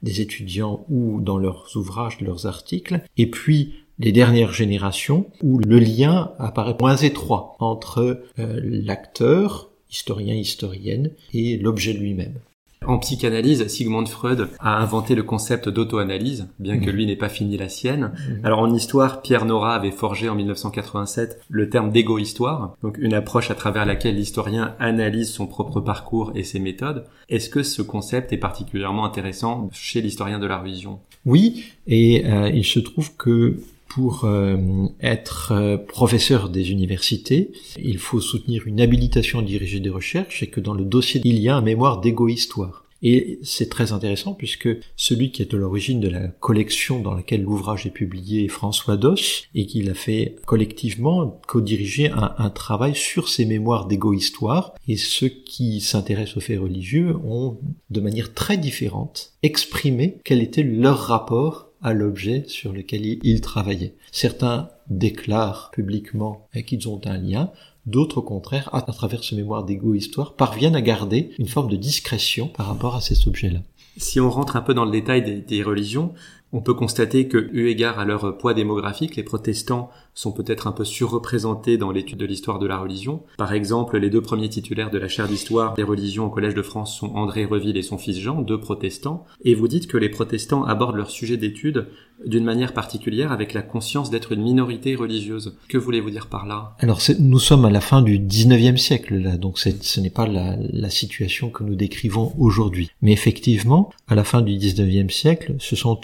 des 0.01 0.21
étudiants 0.21 0.85
ou 0.89 1.19
dans 1.21 1.37
leurs 1.37 1.75
ouvrages, 1.75 2.21
leurs 2.21 2.45
articles. 2.45 3.01
Et 3.17 3.29
puis, 3.29 3.73
les 3.99 4.11
dernières 4.11 4.53
générations 4.53 5.27
où 5.41 5.59
le 5.59 5.79
lien 5.79 6.31
apparaît 6.39 6.75
moins 6.79 6.95
étroit 6.95 7.55
entre 7.59 8.23
euh, 8.39 8.59
l'acteur, 8.63 9.69
historien, 9.89 10.33
historienne, 10.33 11.11
et 11.33 11.57
l'objet 11.57 11.93
lui-même. 11.93 12.39
En 12.87 12.97
psychanalyse, 12.99 13.67
Sigmund 13.67 14.07
Freud 14.07 14.49
a 14.59 14.77
inventé 14.77 15.15
le 15.15 15.23
concept 15.23 15.69
d'auto-analyse, 15.69 16.47
bien 16.59 16.79
que 16.79 16.89
mm. 16.89 16.93
lui 16.93 17.05
n'ait 17.05 17.15
pas 17.15 17.29
fini 17.29 17.57
la 17.57 17.69
sienne. 17.69 18.11
Mm. 18.13 18.45
Alors 18.45 18.59
en 18.59 18.73
histoire, 18.73 19.21
Pierre 19.21 19.45
Nora 19.45 19.75
avait 19.75 19.91
forgé 19.91 20.29
en 20.29 20.35
1987 20.35 21.41
le 21.49 21.69
terme 21.69 21.91
d'égo-histoire, 21.91 22.75
donc 22.81 22.97
une 22.97 23.13
approche 23.13 23.51
à 23.51 23.55
travers 23.55 23.85
laquelle 23.85 24.15
l'historien 24.15 24.75
analyse 24.79 25.31
son 25.31 25.47
propre 25.47 25.79
parcours 25.79 26.31
et 26.35 26.43
ses 26.43 26.59
méthodes. 26.59 27.05
Est-ce 27.29 27.49
que 27.49 27.63
ce 27.63 27.81
concept 27.81 28.33
est 28.33 28.37
particulièrement 28.37 29.05
intéressant 29.05 29.69
chez 29.71 30.01
l'historien 30.01 30.39
de 30.39 30.47
la 30.47 30.57
religion? 30.57 30.99
Oui, 31.25 31.65
et 31.87 32.25
euh, 32.25 32.49
il 32.49 32.65
se 32.65 32.79
trouve 32.79 33.15
que 33.15 33.57
pour 33.93 34.25
euh, 34.25 34.57
être 35.01 35.51
euh, 35.51 35.77
professeur 35.77 36.49
des 36.49 36.71
universités, 36.71 37.51
il 37.77 37.99
faut 37.99 38.21
soutenir 38.21 38.63
une 38.65 38.81
habilitation 38.81 39.39
à 39.39 39.43
diriger 39.43 39.79
des 39.79 39.89
recherches 39.89 40.41
et 40.41 40.47
que 40.47 40.59
dans 40.59 40.73
le 40.73 40.83
dossier, 40.83 41.21
il 41.23 41.39
y 41.39 41.47
a 41.47 41.55
un 41.55 41.61
mémoire 41.61 42.01
d'égo-histoire. 42.01 42.85
Et 43.03 43.39
c'est 43.43 43.69
très 43.69 43.91
intéressant 43.91 44.33
puisque 44.33 44.69
celui 44.95 45.31
qui 45.31 45.41
est 45.41 45.53
à 45.53 45.57
l'origine 45.57 45.99
de 45.99 46.07
la 46.07 46.29
collection 46.29 47.01
dans 47.01 47.13
laquelle 47.13 47.43
l'ouvrage 47.43 47.85
est 47.85 47.91
publié 47.91 48.45
est 48.45 48.47
François 48.47 48.95
Doss 48.95 49.43
et 49.53 49.65
qu'il 49.65 49.89
a 49.89 49.93
fait 49.93 50.37
collectivement 50.45 51.41
co-diriger 51.45 52.09
un, 52.09 52.33
un, 52.37 52.49
travail 52.49 52.95
sur 52.95 53.27
ces 53.27 53.45
mémoires 53.45 53.87
d'égo-histoire 53.87 54.73
et 54.87 54.95
ceux 54.95 55.27
qui 55.27 55.81
s'intéressent 55.81 56.37
aux 56.37 56.39
faits 56.39 56.61
religieux 56.61 57.17
ont 57.25 57.59
de 57.89 57.99
manière 57.99 58.33
très 58.33 58.57
différente 58.57 59.33
exprimé 59.43 60.17
quel 60.23 60.41
était 60.41 60.63
leur 60.63 60.97
rapport 60.99 61.72
à 61.83 61.93
l'objet 61.93 62.45
sur 62.47 62.73
lequel 62.73 63.19
ils 63.23 63.41
travaillaient. 63.41 63.95
Certains 64.11 64.69
déclarent 64.89 65.71
publiquement 65.71 66.47
qu'ils 66.65 66.87
ont 66.89 67.01
un 67.05 67.17
lien, 67.17 67.51
D'autres, 67.85 68.19
au 68.19 68.21
contraire, 68.21 68.69
à, 68.73 68.81
travers 68.81 69.25
ce 69.25 69.35
mémoire 69.35 69.65
d'égo-histoire, 69.65 70.35
parviennent 70.35 70.75
à 70.75 70.81
garder 70.81 71.31
une 71.37 71.47
forme 71.47 71.69
de 71.69 71.75
discrétion 71.75 72.47
par 72.47 72.67
rapport 72.67 72.95
à 72.95 73.01
ces 73.01 73.27
objets-là. 73.27 73.59
Si 73.97 74.21
on 74.21 74.29
rentre 74.29 74.55
un 74.55 74.61
peu 74.61 74.73
dans 74.73 74.85
le 74.85 74.91
détail 74.91 75.43
des 75.45 75.63
religions, 75.63 76.13
on 76.53 76.61
peut 76.61 76.73
constater 76.73 77.27
que, 77.27 77.49
eu 77.51 77.67
égard 77.67 77.99
à 77.99 78.05
leur 78.05 78.37
poids 78.37 78.53
démographique, 78.53 79.17
les 79.17 79.23
protestants 79.23 79.89
sont 80.13 80.31
peut-être 80.31 80.67
un 80.67 80.71
peu 80.71 80.85
surreprésentés 80.85 81.77
dans 81.77 81.91
l'étude 81.91 82.17
de 82.17 82.25
l'histoire 82.25 82.59
de 82.59 82.67
la 82.67 82.77
religion. 82.77 83.23
Par 83.37 83.53
exemple, 83.53 83.97
les 83.97 84.09
deux 84.09 84.21
premiers 84.21 84.49
titulaires 84.49 84.91
de 84.91 84.97
la 84.97 85.07
chaire 85.07 85.27
d'histoire 85.27 85.73
des 85.73 85.83
religions 85.83 86.25
au 86.25 86.29
Collège 86.29 86.55
de 86.55 86.61
France 86.61 86.97
sont 86.97 87.15
André 87.15 87.45
Reville 87.45 87.77
et 87.77 87.81
son 87.81 87.97
fils 87.97 88.19
Jean, 88.19 88.41
deux 88.41 88.59
protestants. 88.59 89.25
Et 89.43 89.55
vous 89.55 89.67
dites 89.67 89.87
que 89.87 89.97
les 89.97 90.09
protestants 90.09 90.63
abordent 90.63 90.97
leur 90.97 91.09
sujet 91.09 91.37
d'étude 91.37 91.87
d'une 92.25 92.43
manière 92.43 92.73
particulière 92.73 93.31
avec 93.31 93.53
la 93.53 93.61
conscience 93.61 94.09
d'être 94.09 94.31
une 94.31 94.43
minorité 94.43 94.95
religieuse. 94.95 95.57
Que 95.67 95.77
voulez-vous 95.77 96.11
dire 96.11 96.27
par 96.27 96.45
là? 96.45 96.75
Alors, 96.79 96.99
nous 97.19 97.39
sommes 97.39 97.65
à 97.65 97.71
la 97.71 97.81
fin 97.81 98.01
du 98.01 98.19
19e 98.19 98.77
siècle, 98.77 99.37
donc 99.39 99.59
ce 99.59 99.99
n'est 99.99 100.09
pas 100.09 100.27
la, 100.27 100.55
la 100.57 100.89
situation 100.89 101.49
que 101.49 101.63
nous 101.63 101.75
décrivons 101.75 102.33
aujourd'hui. 102.37 102.91
Mais 103.01 103.11
effectivement, 103.11 103.91
à 104.07 104.15
la 104.15 104.23
fin 104.23 104.41
du 104.41 104.53
19e 104.53 105.09
siècle, 105.09 105.55
ce 105.59 105.75
sont 105.75 105.99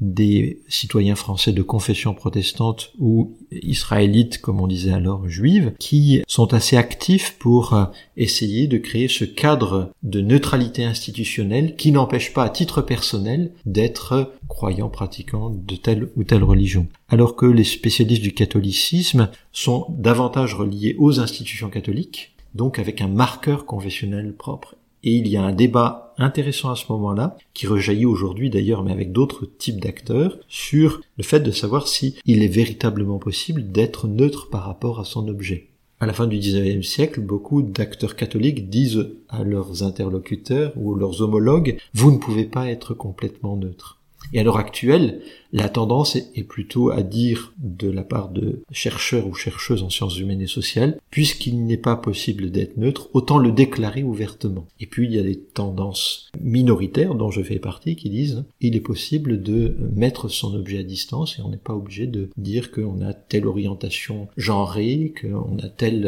des 0.00 0.60
citoyens 0.68 1.14
français 1.14 1.52
de 1.52 1.62
confession 1.62 2.14
protestante 2.14 2.92
ou 2.98 3.36
israélites, 3.62 4.40
comme 4.40 4.60
on 4.60 4.66
disait 4.66 4.92
alors, 4.92 5.28
juives, 5.28 5.72
qui 5.78 6.22
sont 6.26 6.54
assez 6.54 6.76
actifs 6.76 7.36
pour 7.38 7.74
euh, 7.74 7.84
essayer 8.16 8.66
de 8.66 8.78
créer 8.78 9.08
ce 9.08 9.24
cadre 9.24 9.92
de 10.02 10.20
neutralité 10.20 10.84
institutionnelle 10.84 11.76
qui 11.76 11.92
n'empêche 11.92 12.32
pas 12.32 12.44
à 12.44 12.48
titre 12.48 12.82
personnel 12.82 13.52
d'être 13.66 14.32
croyant 14.48 14.88
pratiquant 14.88 15.50
de 15.50 15.76
telle 15.76 16.08
ou 16.16 16.24
telle 16.24 16.44
religion. 16.44 16.86
Alors 17.08 17.36
que 17.36 17.46
les 17.46 17.64
spécialistes 17.64 18.22
du 18.22 18.32
catholicisme 18.32 19.30
sont 19.52 19.86
davantage 19.90 20.54
reliés 20.54 20.96
aux 20.98 21.20
institutions 21.20 21.70
catholiques, 21.70 22.34
donc 22.54 22.78
avec 22.78 23.00
un 23.00 23.08
marqueur 23.08 23.66
confessionnel 23.66 24.32
propre 24.32 24.76
et 25.04 25.12
il 25.12 25.28
y 25.28 25.36
a 25.36 25.44
un 25.44 25.52
débat 25.52 26.14
intéressant 26.18 26.70
à 26.70 26.76
ce 26.76 26.90
moment-là, 26.90 27.36
qui 27.52 27.66
rejaillit 27.66 28.06
aujourd'hui 28.06 28.50
d'ailleurs, 28.50 28.82
mais 28.82 28.92
avec 28.92 29.12
d'autres 29.12 29.46
types 29.46 29.80
d'acteurs, 29.80 30.38
sur 30.48 31.00
le 31.16 31.24
fait 31.24 31.40
de 31.40 31.50
savoir 31.50 31.86
si 31.88 32.16
il 32.24 32.42
est 32.42 32.48
véritablement 32.48 33.18
possible 33.18 33.70
d'être 33.70 34.08
neutre 34.08 34.48
par 34.48 34.64
rapport 34.64 35.00
à 35.00 35.04
son 35.04 35.28
objet. 35.28 35.68
À 36.00 36.06
la 36.06 36.12
fin 36.12 36.26
du 36.26 36.38
XIXe 36.38 36.86
siècle, 36.86 37.20
beaucoup 37.20 37.62
d'acteurs 37.62 38.16
catholiques 38.16 38.68
disent 38.68 39.08
à 39.28 39.44
leurs 39.44 39.82
interlocuteurs 39.82 40.72
ou 40.76 40.94
leurs 40.94 41.22
homologues, 41.22 41.78
vous 41.94 42.10
ne 42.10 42.18
pouvez 42.18 42.44
pas 42.44 42.68
être 42.68 42.94
complètement 42.94 43.56
neutre. 43.56 44.00
Et 44.32 44.40
à 44.40 44.42
l'heure 44.42 44.56
actuelle, 44.56 45.20
la 45.54 45.68
tendance 45.68 46.16
est 46.16 46.42
plutôt 46.42 46.90
à 46.90 47.02
dire 47.02 47.54
de 47.58 47.88
la 47.88 48.02
part 48.02 48.30
de 48.30 48.62
chercheurs 48.72 49.28
ou 49.28 49.34
chercheuses 49.34 49.84
en 49.84 49.88
sciences 49.88 50.18
humaines 50.18 50.40
et 50.40 50.48
sociales, 50.48 50.98
puisqu'il 51.10 51.64
n'est 51.64 51.76
pas 51.76 51.94
possible 51.94 52.50
d'être 52.50 52.76
neutre, 52.76 53.08
autant 53.12 53.38
le 53.38 53.52
déclarer 53.52 54.02
ouvertement. 54.02 54.66
Et 54.80 54.86
puis 54.86 55.06
il 55.06 55.14
y 55.14 55.18
a 55.18 55.22
des 55.22 55.38
tendances 55.38 56.28
minoritaires 56.40 57.14
dont 57.14 57.30
je 57.30 57.40
fais 57.40 57.60
partie 57.60 57.94
qui 57.94 58.10
disent 58.10 58.44
il 58.60 58.74
est 58.74 58.80
possible 58.80 59.42
de 59.42 59.76
mettre 59.94 60.28
son 60.28 60.54
objet 60.54 60.80
à 60.80 60.82
distance 60.82 61.38
et 61.38 61.42
on 61.42 61.50
n'est 61.50 61.56
pas 61.56 61.74
obligé 61.74 62.08
de 62.08 62.30
dire 62.36 62.72
qu'on 62.72 63.00
a 63.00 63.14
telle 63.14 63.46
orientation 63.46 64.26
genrée, 64.36 65.14
qu'on 65.20 65.58
a 65.60 65.68
telle 65.68 66.06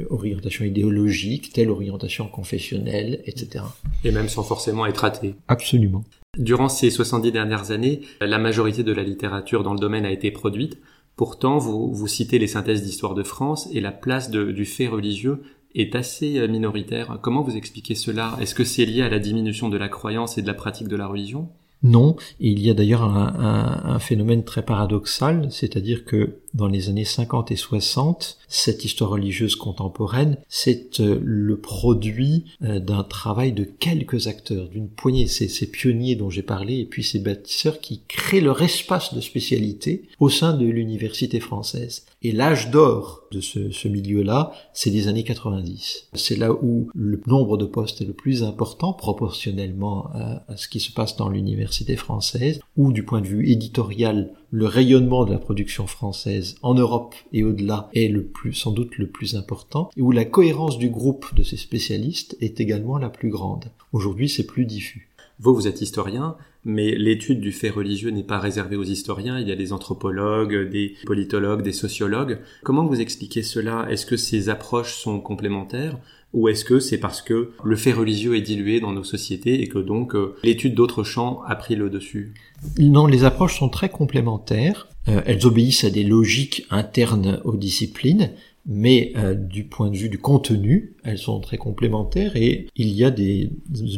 euh, 0.00 0.04
orientation 0.08 0.64
idéologique, 0.64 1.52
telle 1.52 1.70
orientation 1.70 2.28
confessionnelle, 2.28 3.22
etc. 3.26 3.64
Et 4.04 4.12
même 4.12 4.28
sans 4.28 4.44
forcément 4.44 4.86
être 4.86 5.04
athée. 5.04 5.34
Absolument. 5.48 6.04
Durant 6.38 6.68
ces 6.68 6.90
70 6.90 7.32
dernières 7.32 7.70
années, 7.70 8.00
la 8.20 8.38
majorité 8.38 8.82
de 8.82 8.92
la 8.92 9.02
littérature 9.02 9.62
dans 9.62 9.74
le 9.74 9.78
domaine 9.78 10.04
a 10.04 10.10
été 10.10 10.30
produite. 10.30 10.78
Pourtant, 11.16 11.58
vous, 11.58 12.08
citez 12.08 12.38
les 12.38 12.48
synthèses 12.48 12.82
d'histoire 12.82 13.14
de 13.14 13.22
France 13.22 13.68
et 13.72 13.80
la 13.80 13.92
place 13.92 14.30
du 14.30 14.64
fait 14.64 14.88
religieux 14.88 15.42
est 15.74 15.94
assez 15.94 16.38
euh, 16.38 16.48
minoritaire. 16.48 17.18
Comment 17.22 17.42
vous 17.42 17.56
expliquez 17.56 17.94
cela? 17.94 18.36
Est-ce 18.40 18.54
que 18.54 18.64
c'est 18.64 18.84
lié 18.84 19.02
à 19.02 19.08
la 19.08 19.18
diminution 19.18 19.68
de 19.68 19.76
la 19.76 19.88
croyance 19.88 20.38
et 20.38 20.42
de 20.42 20.46
la 20.46 20.54
pratique 20.54 20.88
de 20.88 20.96
la 20.96 21.06
religion? 21.06 21.48
Non, 21.82 22.16
il 22.40 22.60
y 22.60 22.70
a 22.70 22.74
d'ailleurs 22.74 23.02
un, 23.02 23.98
phénomène 23.98 24.42
très 24.42 24.62
paradoxal, 24.62 25.48
c'est-à-dire 25.50 26.06
que 26.06 26.38
dans 26.54 26.68
les 26.68 26.88
années 26.88 27.04
50 27.04 27.50
et 27.50 27.56
60, 27.56 28.38
cette 28.48 28.84
histoire 28.84 29.10
religieuse 29.10 29.56
contemporaine, 29.56 30.38
c'est 30.48 31.00
euh, 31.00 31.20
le 31.22 31.58
produit 31.58 32.44
euh, 32.62 32.78
d'un 32.78 33.02
travail 33.02 33.52
de 33.52 33.64
quelques 33.64 34.28
acteurs, 34.28 34.68
d'une 34.68 34.88
poignée, 34.88 35.26
ces, 35.26 35.48
ces 35.48 35.70
pionniers 35.70 36.14
dont 36.14 36.30
j'ai 36.30 36.42
parlé, 36.42 36.78
et 36.78 36.84
puis 36.84 37.02
ces 37.02 37.18
bâtisseurs 37.18 37.80
qui 37.80 38.02
créent 38.06 38.40
leur 38.40 38.62
espace 38.62 39.14
de 39.14 39.20
spécialité 39.20 40.04
au 40.20 40.28
sein 40.28 40.56
de 40.56 40.64
l'université 40.64 41.40
française. 41.40 42.06
Et 42.22 42.32
l'âge 42.32 42.70
d'or 42.70 43.24
de 43.30 43.40
ce, 43.40 43.88
milieu-là, 43.88 44.52
c'est 44.72 44.88
les 44.88 45.08
années 45.08 45.24
90. 45.24 46.08
C'est 46.14 46.36
là 46.36 46.52
où 46.52 46.88
le 46.94 47.20
nombre 47.26 47.58
de 47.58 47.66
postes 47.66 48.00
est 48.00 48.06
le 48.06 48.14
plus 48.14 48.42
important 48.42 48.94
proportionnellement 48.94 50.06
à, 50.14 50.56
ce 50.56 50.68
qui 50.68 50.80
se 50.80 50.90
passe 50.90 51.16
dans 51.16 51.28
l'université 51.28 51.96
française, 51.96 52.60
où 52.76 52.92
du 52.92 53.02
point 53.04 53.20
de 53.20 53.26
vue 53.26 53.50
éditorial, 53.50 54.32
le 54.50 54.66
rayonnement 54.66 55.24
de 55.24 55.32
la 55.32 55.38
production 55.38 55.86
française 55.86 56.56
en 56.62 56.74
Europe 56.74 57.14
et 57.32 57.42
au-delà 57.42 57.88
est 57.94 58.08
le 58.08 58.24
plus, 58.24 58.52
sans 58.52 58.72
doute 58.72 58.98
le 58.98 59.06
plus 59.06 59.36
important, 59.36 59.90
et 59.96 60.02
où 60.02 60.12
la 60.12 60.24
cohérence 60.24 60.78
du 60.78 60.88
groupe 60.88 61.34
de 61.34 61.42
ces 61.42 61.56
spécialistes 61.56 62.36
est 62.40 62.60
également 62.60 62.98
la 62.98 63.10
plus 63.10 63.30
grande. 63.30 63.66
Aujourd'hui, 63.92 64.28
c'est 64.28 64.46
plus 64.46 64.66
diffus. 64.66 65.10
Vous, 65.40 65.54
vous 65.54 65.66
êtes 65.66 65.80
historien, 65.80 66.36
mais 66.64 66.94
l'étude 66.94 67.40
du 67.40 67.52
fait 67.52 67.70
religieux 67.70 68.10
n'est 68.10 68.22
pas 68.22 68.38
réservée 68.38 68.76
aux 68.76 68.84
historiens, 68.84 69.38
il 69.38 69.48
y 69.48 69.52
a 69.52 69.56
des 69.56 69.72
anthropologues, 69.72 70.70
des 70.70 70.94
politologues, 71.04 71.62
des 71.62 71.72
sociologues. 71.72 72.38
Comment 72.62 72.86
vous 72.86 73.00
expliquez 73.00 73.42
cela? 73.42 73.86
Est-ce 73.90 74.06
que 74.06 74.16
ces 74.16 74.48
approches 74.48 74.94
sont 74.94 75.20
complémentaires? 75.20 75.98
Ou 76.34 76.48
est-ce 76.48 76.64
que 76.64 76.80
c'est 76.80 76.98
parce 76.98 77.22
que 77.22 77.52
le 77.62 77.76
fait 77.76 77.92
religieux 77.92 78.36
est 78.36 78.42
dilué 78.42 78.80
dans 78.80 78.92
nos 78.92 79.04
sociétés 79.04 79.62
et 79.62 79.68
que 79.68 79.78
donc 79.78 80.14
euh, 80.14 80.34
l'étude 80.42 80.74
d'autres 80.74 81.04
champs 81.04 81.40
a 81.46 81.54
pris 81.54 81.76
le 81.76 81.88
dessus? 81.88 82.34
Non, 82.78 83.06
les 83.06 83.24
approches 83.24 83.58
sont 83.58 83.68
très 83.68 83.88
complémentaires. 83.88 84.88
Euh, 85.08 85.22
elles 85.26 85.46
obéissent 85.46 85.84
à 85.84 85.90
des 85.90 86.02
logiques 86.02 86.66
internes 86.70 87.40
aux 87.44 87.56
disciplines, 87.56 88.32
mais 88.66 89.12
euh, 89.16 89.34
du 89.34 89.64
point 89.64 89.90
de 89.90 89.96
vue 89.96 90.08
du 90.08 90.18
contenu, 90.18 90.96
elles 91.04 91.18
sont 91.18 91.38
très 91.40 91.58
complémentaires 91.58 92.34
et 92.34 92.66
il 92.74 92.88
y 92.88 93.04
a 93.04 93.10
des 93.12 93.50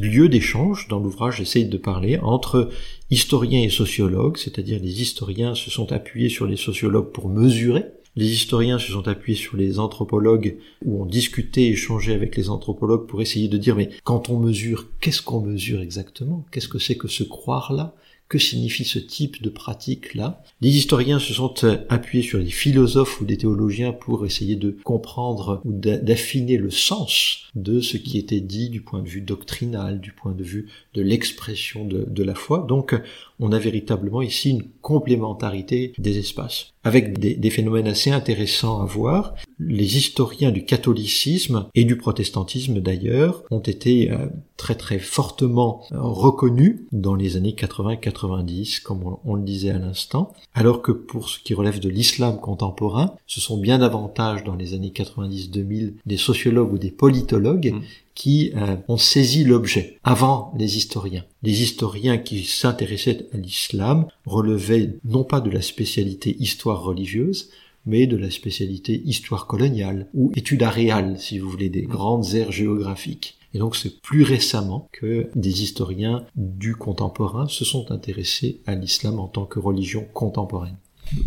lieux 0.02 0.28
d'échange 0.28 0.88
dans 0.88 0.99
l'ouvrage, 0.99 1.38
j'essaye 1.38 1.64
de 1.64 1.78
parler, 1.78 2.19
entre 2.19 2.71
historiens 3.11 3.62
et 3.62 3.71
sociologues, 3.71 4.37
c'est-à-dire 4.37 4.78
les 4.83 5.00
historiens 5.00 5.55
se 5.55 5.71
sont 5.71 5.90
appuyés 5.90 6.28
sur 6.28 6.47
les 6.47 6.57
sociologues 6.57 7.12
pour 7.12 7.28
mesurer 7.28 7.85
les 8.16 8.32
historiens 8.32 8.78
se 8.78 8.92
sont 8.92 9.06
appuyés 9.08 9.38
sur 9.38 9.56
les 9.56 9.78
anthropologues 9.78 10.56
ou 10.85 11.02
ont 11.02 11.06
discuté, 11.06 11.68
échangé 11.68 12.14
avec 12.14 12.37
les 12.37 12.49
anthropologues 12.49 13.06
pour 13.06 13.20
essayer 13.20 13.49
de 13.49 13.58
dire 13.58 13.76
mais 13.76 13.90
quand 14.04 14.30
on 14.30 14.38
mesure, 14.38 14.88
qu'est-ce 15.00 15.23
qu'on 15.23 15.40
mesure 15.40 15.80
exactement? 15.80 16.44
Qu'est-ce 16.50 16.68
que 16.68 16.78
c'est 16.78 16.96
que 16.96 17.08
ce 17.08 17.23
croire-là? 17.23 17.94
Que 18.28 18.38
signifie 18.38 18.85
ce 18.85 18.99
type 18.99 19.40
de 19.40 19.50
pratique-là? 19.50 20.42
Les 20.61 20.76
historiens 20.76 21.20
se 21.20 21.32
sont 21.32 21.54
euh, 21.62 21.76
appuyés 21.88 22.25
sur 22.25 22.42
des 22.42 22.50
philosophes 22.50 23.20
ou 23.20 23.25
des 23.25 23.37
théologiens 23.37 23.92
pour 23.92 24.26
essayer 24.26 24.56
de 24.56 24.76
comprendre 24.82 25.61
ou 25.64 25.70
d'affiner 25.73 26.56
le 26.56 26.70
sens 26.70 27.46
de 27.54 27.80
ce 27.80 27.96
qui 27.96 28.18
était 28.18 28.40
dit 28.40 28.68
du 28.68 28.80
point 28.80 29.00
de 29.00 29.08
vue 29.08 29.20
doctrinal, 29.20 30.00
du 30.00 30.11
point 30.11 30.32
de 30.32 30.42
vue 30.42 30.66
de 30.94 31.02
l'expression 31.02 31.85
de, 31.85 32.04
de, 32.04 32.23
la 32.25 32.35
foi. 32.35 32.66
Donc 32.68 33.00
on 33.38 33.52
a 33.52 33.61
véritablement 33.61 34.23
ici 34.23 34.50
une 34.50 34.64
complémentarité 34.82 35.92
des 35.96 36.18
espaces, 36.18 36.75
avec 36.87 37.19
des, 37.19 37.50
phénomènes 37.50 37.88
assez 37.88 38.12
intéressants 38.12 38.81
à 38.81 38.85
voir. 38.85 39.35
Les 39.59 39.97
historiens 39.97 40.52
du 40.52 40.64
catholicisme 40.64 41.66
et 41.75 41.85
du 41.85 41.97
protestantisme 41.97 42.78
d'ailleurs 42.78 43.43
ont 43.50 43.59
été 43.59 44.12
euh, 44.12 44.26
très 44.57 44.76
très 44.76 45.00
fortement 45.00 45.83
euh, 45.90 45.97
reconnus 46.00 46.83
dans 46.93 47.16
les 47.16 47.37
années 47.37 47.57
80-90, 47.59 48.85
comme 48.85 49.16
on, 49.25 49.35
le 49.35 49.43
disait 49.43 49.71
à 49.71 49.78
l'instant, 49.78 50.33
alors 50.55 50.81
que 50.81 50.93
pour 50.93 51.28
ce 51.28 51.40
qui 51.40 51.55
relève 51.55 51.81
de 51.81 51.88
l'islam 51.88 52.38
contemporain, 52.38 53.16
ce 53.26 53.40
sont 53.40 53.59
bien 53.59 53.78
davantage 53.78 54.45
dans 54.45 54.55
les 54.55 54.73
années 54.73 54.93
90-2000 54.95 55.95
des 56.07 56.16
sociologues 56.16 56.73
ou 56.73 56.78
des 56.78 56.93
politologues 56.93 57.75
mmh 57.75 57.81
qui 58.16 58.50
euh, 58.56 58.76
ont 58.88 58.96
saisi 58.96 59.44
l'objet 59.44 59.99
avant 60.02 60.52
les 60.58 60.76
historiens. 60.76 61.25
Les 61.44 61.62
historiens 61.62 62.18
qui 62.18 62.44
s'intéressaient 62.44 63.28
à 63.32 63.37
l'islam 63.37 64.08
relevaient 64.25 64.96
non 65.04 65.23
pas 65.23 65.40
de 65.40 65.50
la 65.50 65.62
spécialité 65.62 66.35
histoire 66.40 66.82
religieuse, 66.82 67.50
mais 67.85 68.08
de 68.08 68.16
la 68.16 68.30
spécialité 68.30 69.00
histoire 69.04 69.46
coloniale 69.46 70.08
ou 70.14 70.32
études 70.35 70.64
aréales, 70.64 71.20
si 71.20 71.38
vous 71.38 71.49
voulez, 71.49 71.68
des 71.68 71.82
grandes 71.82 72.35
aires 72.35 72.50
géographiques. 72.50 73.38
Et 73.54 73.58
donc 73.58 73.76
c'est 73.76 74.00
plus 74.00 74.23
récemment 74.23 74.88
que 74.92 75.28
des 75.35 75.62
historiens 75.62 76.25
du 76.35 76.75
contemporain 76.75 77.46
se 77.49 77.64
sont 77.64 77.92
intéressés 77.92 78.61
à 78.66 78.75
l'islam 78.75 79.20
en 79.20 79.28
tant 79.28 79.44
que 79.44 79.61
religion 79.61 80.06
contemporaine. 80.12 80.76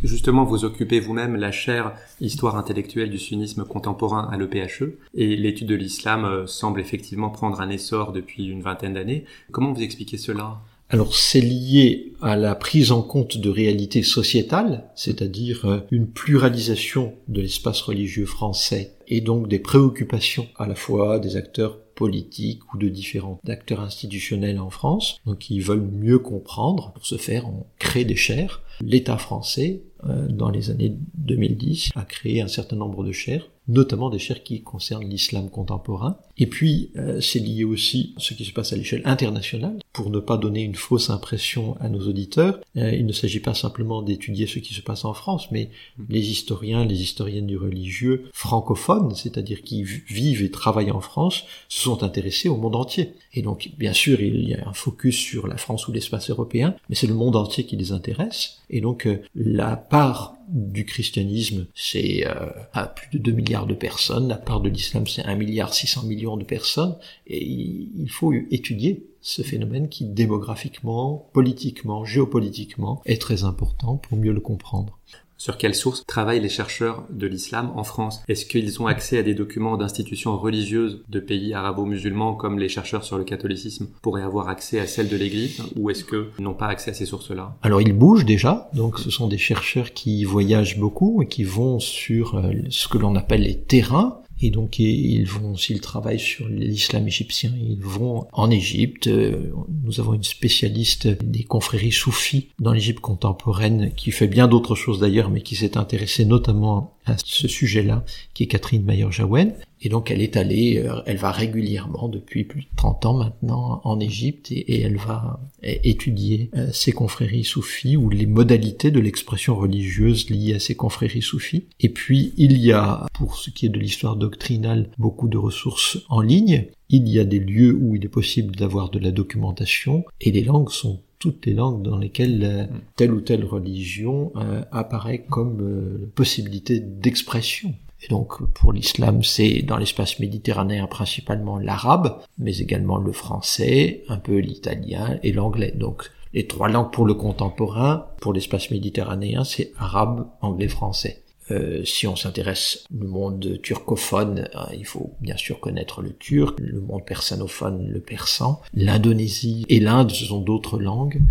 Justement, 0.03 0.43
vous 0.43 0.65
occupez 0.65 0.99
vous-même 0.99 1.35
la 1.35 1.51
chaire 1.51 1.93
Histoire 2.21 2.57
intellectuelle 2.57 3.09
du 3.09 3.17
sunnisme 3.17 3.63
contemporain 3.65 4.29
à 4.31 4.37
l'EPHE, 4.37 4.97
et 5.15 5.35
l'étude 5.35 5.67
de 5.67 5.75
l'islam 5.75 6.25
euh, 6.25 6.47
semble 6.47 6.81
effectivement 6.81 7.29
prendre 7.29 7.61
un 7.61 7.69
essor 7.69 8.11
depuis 8.11 8.47
une 8.47 8.61
vingtaine 8.61 8.93
d'années. 8.93 9.25
Comment 9.51 9.73
vous 9.73 9.81
expliquez 9.81 10.17
cela? 10.17 10.59
Alors 10.91 11.15
c'est 11.15 11.41
lié 11.41 12.13
à 12.19 12.35
la 12.35 12.55
prise 12.55 12.91
en 12.91 13.03
compte 13.03 13.37
de 13.37 13.49
réalités 13.49 14.01
sociétales, 14.01 14.85
c'est-à-dire 14.95 15.65
euh, 15.65 15.79
une 15.91 16.07
pluralisation 16.07 17.13
de 17.27 17.41
l'espace 17.41 17.81
religieux 17.81 18.25
français 18.25 18.95
et 19.07 19.21
donc 19.21 19.47
des 19.47 19.59
préoccupations 19.59 20.47
à 20.57 20.67
la 20.67 20.73
fois 20.73 21.19
des 21.19 21.35
acteurs 21.35 21.77
politiques 21.99 22.73
ou 22.73 22.77
de 22.77 22.87
différents 22.87 23.41
acteurs 23.45 23.81
institutionnels 23.81 24.57
en 24.57 24.69
France. 24.69 25.19
Donc 25.25 25.49
ils 25.49 25.61
veulent 25.61 25.91
mieux 25.91 26.17
comprendre. 26.17 26.93
Pour 26.93 27.05
ce 27.05 27.17
faire, 27.17 27.45
on 27.45 27.65
crée 27.77 28.05
des 28.05 28.15
chaires. 28.15 28.61
L'État 28.79 29.17
français, 29.17 29.81
euh, 30.05 30.29
dans 30.29 30.49
les 30.49 30.71
années 30.71 30.95
2010, 31.15 31.89
a 31.95 32.05
créé 32.05 32.39
un 32.39 32.47
certain 32.47 32.77
nombre 32.77 33.03
de 33.03 33.11
chaires 33.11 33.49
notamment 33.69 34.09
des 34.09 34.19
chaires 34.19 34.43
qui 34.43 34.61
concernent 34.61 35.07
l'islam 35.07 35.49
contemporain. 35.49 36.17
Et 36.37 36.47
puis, 36.47 36.89
euh, 36.97 37.21
c'est 37.21 37.39
lié 37.39 37.63
aussi 37.63 38.13
à 38.17 38.19
ce 38.19 38.33
qui 38.33 38.43
se 38.43 38.51
passe 38.51 38.73
à 38.73 38.75
l'échelle 38.75 39.03
internationale. 39.05 39.79
Pour 39.93 40.09
ne 40.09 40.19
pas 40.19 40.37
donner 40.37 40.63
une 40.63 40.75
fausse 40.75 41.09
impression 41.09 41.77
à 41.79 41.87
nos 41.87 42.07
auditeurs, 42.07 42.59
euh, 42.77 42.91
il 42.91 43.05
ne 43.05 43.13
s'agit 43.13 43.39
pas 43.39 43.53
simplement 43.53 44.01
d'étudier 44.01 44.47
ce 44.47 44.59
qui 44.59 44.73
se 44.73 44.81
passe 44.81 45.05
en 45.05 45.13
France, 45.13 45.51
mais 45.51 45.69
les 46.09 46.31
historiens, 46.31 46.83
les 46.83 47.01
historiennes 47.01 47.47
du 47.47 47.57
religieux 47.57 48.29
francophones, 48.33 49.13
c'est-à-dire 49.15 49.61
qui 49.61 49.83
vivent 49.83 50.43
et 50.43 50.51
travaillent 50.51 50.91
en 50.91 51.01
France, 51.01 51.43
se 51.67 51.81
sont 51.81 52.03
intéressés 52.03 52.49
au 52.49 52.57
monde 52.57 52.75
entier. 52.75 53.13
Et 53.33 53.43
donc, 53.43 53.69
bien 53.77 53.93
sûr, 53.93 54.19
il 54.19 54.49
y 54.49 54.55
a 54.55 54.67
un 54.67 54.73
focus 54.73 55.15
sur 55.15 55.47
la 55.47 55.57
France 55.57 55.87
ou 55.87 55.91
l'espace 55.91 56.29
européen, 56.31 56.75
mais 56.89 56.95
c'est 56.95 57.07
le 57.07 57.13
monde 57.13 57.35
entier 57.35 57.65
qui 57.65 57.75
les 57.75 57.91
intéresse. 57.91 58.59
Et 58.71 58.81
donc, 58.81 59.05
euh, 59.05 59.21
la 59.35 59.75
part 59.75 60.38
du 60.51 60.85
christianisme, 60.85 61.67
c'est 61.75 62.25
euh, 62.25 62.49
à 62.73 62.87
plus 62.87 63.09
de 63.11 63.17
2 63.19 63.31
milliards 63.31 63.67
de 63.67 63.73
personnes. 63.73 64.27
La 64.27 64.37
part 64.37 64.61
de 64.61 64.69
l'islam, 64.69 65.07
c'est 65.07 65.23
1 65.23 65.35
milliard 65.35 65.73
600 65.73 66.03
millions 66.03 66.37
de 66.37 66.43
personnes. 66.43 66.97
Et 67.27 67.43
il 67.43 68.09
faut 68.09 68.33
étudier 68.33 69.05
ce 69.21 69.41
phénomène 69.41 69.89
qui 69.89 70.05
démographiquement, 70.05 71.29
politiquement, 71.33 72.05
géopolitiquement 72.05 73.01
est 73.05 73.21
très 73.21 73.43
important 73.43 73.97
pour 73.97 74.17
mieux 74.17 74.33
le 74.33 74.39
comprendre. 74.39 74.97
Sur 75.39 75.57
quelles 75.57 75.73
sources 75.73 76.03
travaillent 76.05 76.41
les 76.41 76.49
chercheurs 76.49 77.05
de 77.09 77.25
l'islam 77.25 77.71
en 77.77 77.85
France? 77.85 78.21
Est-ce 78.27 78.45
qu'ils 78.45 78.81
ont 78.81 78.87
accès 78.87 79.17
à 79.17 79.23
des 79.23 79.33
documents 79.33 79.77
d'institutions 79.77 80.37
religieuses 80.37 81.01
de 81.07 81.21
pays 81.21 81.53
arabo-musulmans 81.53 82.35
comme 82.35 82.59
les 82.59 82.67
chercheurs 82.67 83.05
sur 83.05 83.17
le 83.17 83.23
catholicisme 83.23 83.87
pourraient 84.01 84.21
avoir 84.21 84.49
accès 84.49 84.81
à 84.81 84.85
celles 84.85 85.07
de 85.07 85.15
l'Église 85.15 85.63
ou 85.77 85.89
est-ce 85.89 86.03
qu'ils 86.03 86.43
n'ont 86.43 86.55
pas 86.55 86.67
accès 86.67 86.91
à 86.91 86.93
ces 86.93 87.05
sources-là? 87.05 87.55
Alors 87.61 87.81
ils 87.81 87.93
bougent 87.93 88.25
déjà, 88.25 88.69
donc 88.73 88.99
ce 88.99 89.09
sont 89.09 89.29
des 89.29 89.37
chercheurs 89.37 89.93
qui 89.93 90.25
voyagent 90.25 90.77
beaucoup 90.77 91.21
et 91.21 91.27
qui 91.27 91.45
vont 91.45 91.79
sur 91.79 92.35
euh, 92.35 92.51
ce 92.69 92.89
que 92.89 92.97
l'on 92.97 93.15
appelle 93.15 93.43
les 93.43 93.61
terrains, 93.61 94.19
et 94.41 94.51
donc 94.51 94.79
ils 94.79 95.25
vont, 95.25 95.55
s'ils 95.55 95.81
travaillent 95.81 96.19
sur 96.19 96.47
l'islam 96.47 97.07
égyptien, 97.07 97.51
ils 97.61 97.81
vont 97.81 98.27
en 98.31 98.49
Égypte. 98.49 99.07
Euh, 99.07 99.51
nous 99.83 99.99
avons 99.99 100.13
une 100.13 100.23
spécialiste 100.23 101.07
des 101.07 101.43
confréries 101.43 101.91
soufis 101.91 102.49
dans 102.59 102.71
l'Égypte 102.71 103.01
contemporaine 103.01 103.91
qui 103.95 104.11
fait 104.11 104.27
bien 104.27 104.47
d'autres 104.47 104.75
choses 104.75 104.99
d'ailleurs, 104.99 105.29
mais 105.29 105.41
qui 105.41 105.55
s'est 105.55 105.77
intéressée 105.77 106.25
notamment 106.25 106.93
ce 107.17 107.47
sujet-là, 107.47 108.03
qui 108.33 108.43
est 108.43 108.47
Catherine 108.47 108.83
Mayer-Jaouen. 108.83 109.53
Et 109.81 109.89
donc 109.89 110.11
elle 110.11 110.21
est 110.21 110.35
allée, 110.35 110.77
euh, 110.77 111.01
elle 111.05 111.17
va 111.17 111.31
régulièrement 111.31 112.09
depuis 112.09 112.43
plus 112.43 112.61
de 112.61 112.67
30 112.75 113.05
ans 113.05 113.13
maintenant 113.13 113.81
en 113.83 113.99
Égypte 113.99 114.51
et, 114.51 114.81
elle 114.81 114.97
va 114.97 115.39
étudier 115.61 116.49
euh, 116.55 116.69
ces 116.73 116.91
confréries 116.91 117.43
soufis 117.43 117.95
ou 117.95 118.09
les 118.09 118.25
modalités 118.25 118.91
de 118.91 118.99
l'expression 118.99 119.55
religieuse 119.55 120.29
liée 120.29 120.55
à 120.55 120.59
ces 120.59 120.75
confréries 120.75 121.21
soufis. 121.21 121.65
Et 121.79 121.89
puis 121.89 122.33
il 122.37 122.57
y 122.57 122.73
a, 122.73 123.05
pour 123.13 123.35
ce 123.35 123.49
qui 123.49 123.65
est 123.65 123.69
de 123.69 123.79
l'histoire 123.79 124.15
doctrinale, 124.15 124.89
beaucoup 124.97 125.29
de 125.29 125.37
ressources 125.37 125.97
en 126.09 126.21
ligne. 126.21 126.65
Il 126.89 127.07
y 127.07 127.19
a 127.19 127.23
des 127.23 127.39
lieux 127.39 127.73
où 127.73 127.95
il 127.95 128.03
est 128.03 128.09
possible 128.09 128.55
d'avoir 128.55 128.89
de 128.89 128.99
la 128.99 129.11
documentation 129.11 130.03
et 130.19 130.31
les 130.31 130.43
langues 130.43 130.71
sont 130.71 130.99
toutes 131.19 131.45
les 131.45 131.53
langues 131.53 131.83
dans 131.83 131.97
lesquelles 131.97 132.43
euh, 132.43 132.65
telle 132.95 133.13
ou 133.13 133.21
telle 133.21 133.45
religion 133.45 134.31
apparaît 134.71 135.25
comme 135.29 136.09
possibilité 136.15 136.79
d'expression. 136.79 137.73
Et 138.01 138.07
donc 138.07 138.41
pour 138.53 138.71
l'islam, 138.71 139.23
c'est 139.23 139.61
dans 139.61 139.77
l'espace 139.77 140.19
méditerranéen 140.19 140.87
principalement 140.87 141.59
l'arabe, 141.59 142.19
mais 142.37 142.57
également 142.57 142.97
le 142.97 143.11
français, 143.11 144.03
un 144.07 144.17
peu 144.17 144.37
l'italien 144.37 145.19
et 145.21 145.33
l'anglais. 145.33 145.73
Donc 145.75 146.09
les 146.33 146.47
trois 146.47 146.69
langues 146.69 146.91
pour 146.91 147.05
le 147.05 147.13
contemporain, 147.13 148.05
pour 148.21 148.33
l'espace 148.33 148.71
méditerranéen, 148.71 149.43
c'est 149.43 149.71
arabe, 149.77 150.27
anglais, 150.41 150.67
français. 150.67 151.23
Euh, 151.51 151.83
si 151.83 152.07
on 152.07 152.15
s'intéresse 152.15 152.83
au 152.93 153.05
monde 153.05 153.59
turcophone, 153.61 154.47
euh, 154.55 154.75
il 154.77 154.85
faut 154.85 155.13
bien 155.19 155.37
sûr 155.37 155.59
connaître 155.59 156.01
le 156.01 156.13
turc, 156.13 156.59
le 156.59 156.79
monde 156.79 157.05
persanophone, 157.05 157.87
le 157.87 157.99
persan. 157.99 158.61
L'Indonésie 158.73 159.65
et 159.69 159.79
l'Inde, 159.79 160.11
ce 160.11 160.25
sont 160.25 160.41
d'autres 160.41 160.79
langues. 160.79 161.21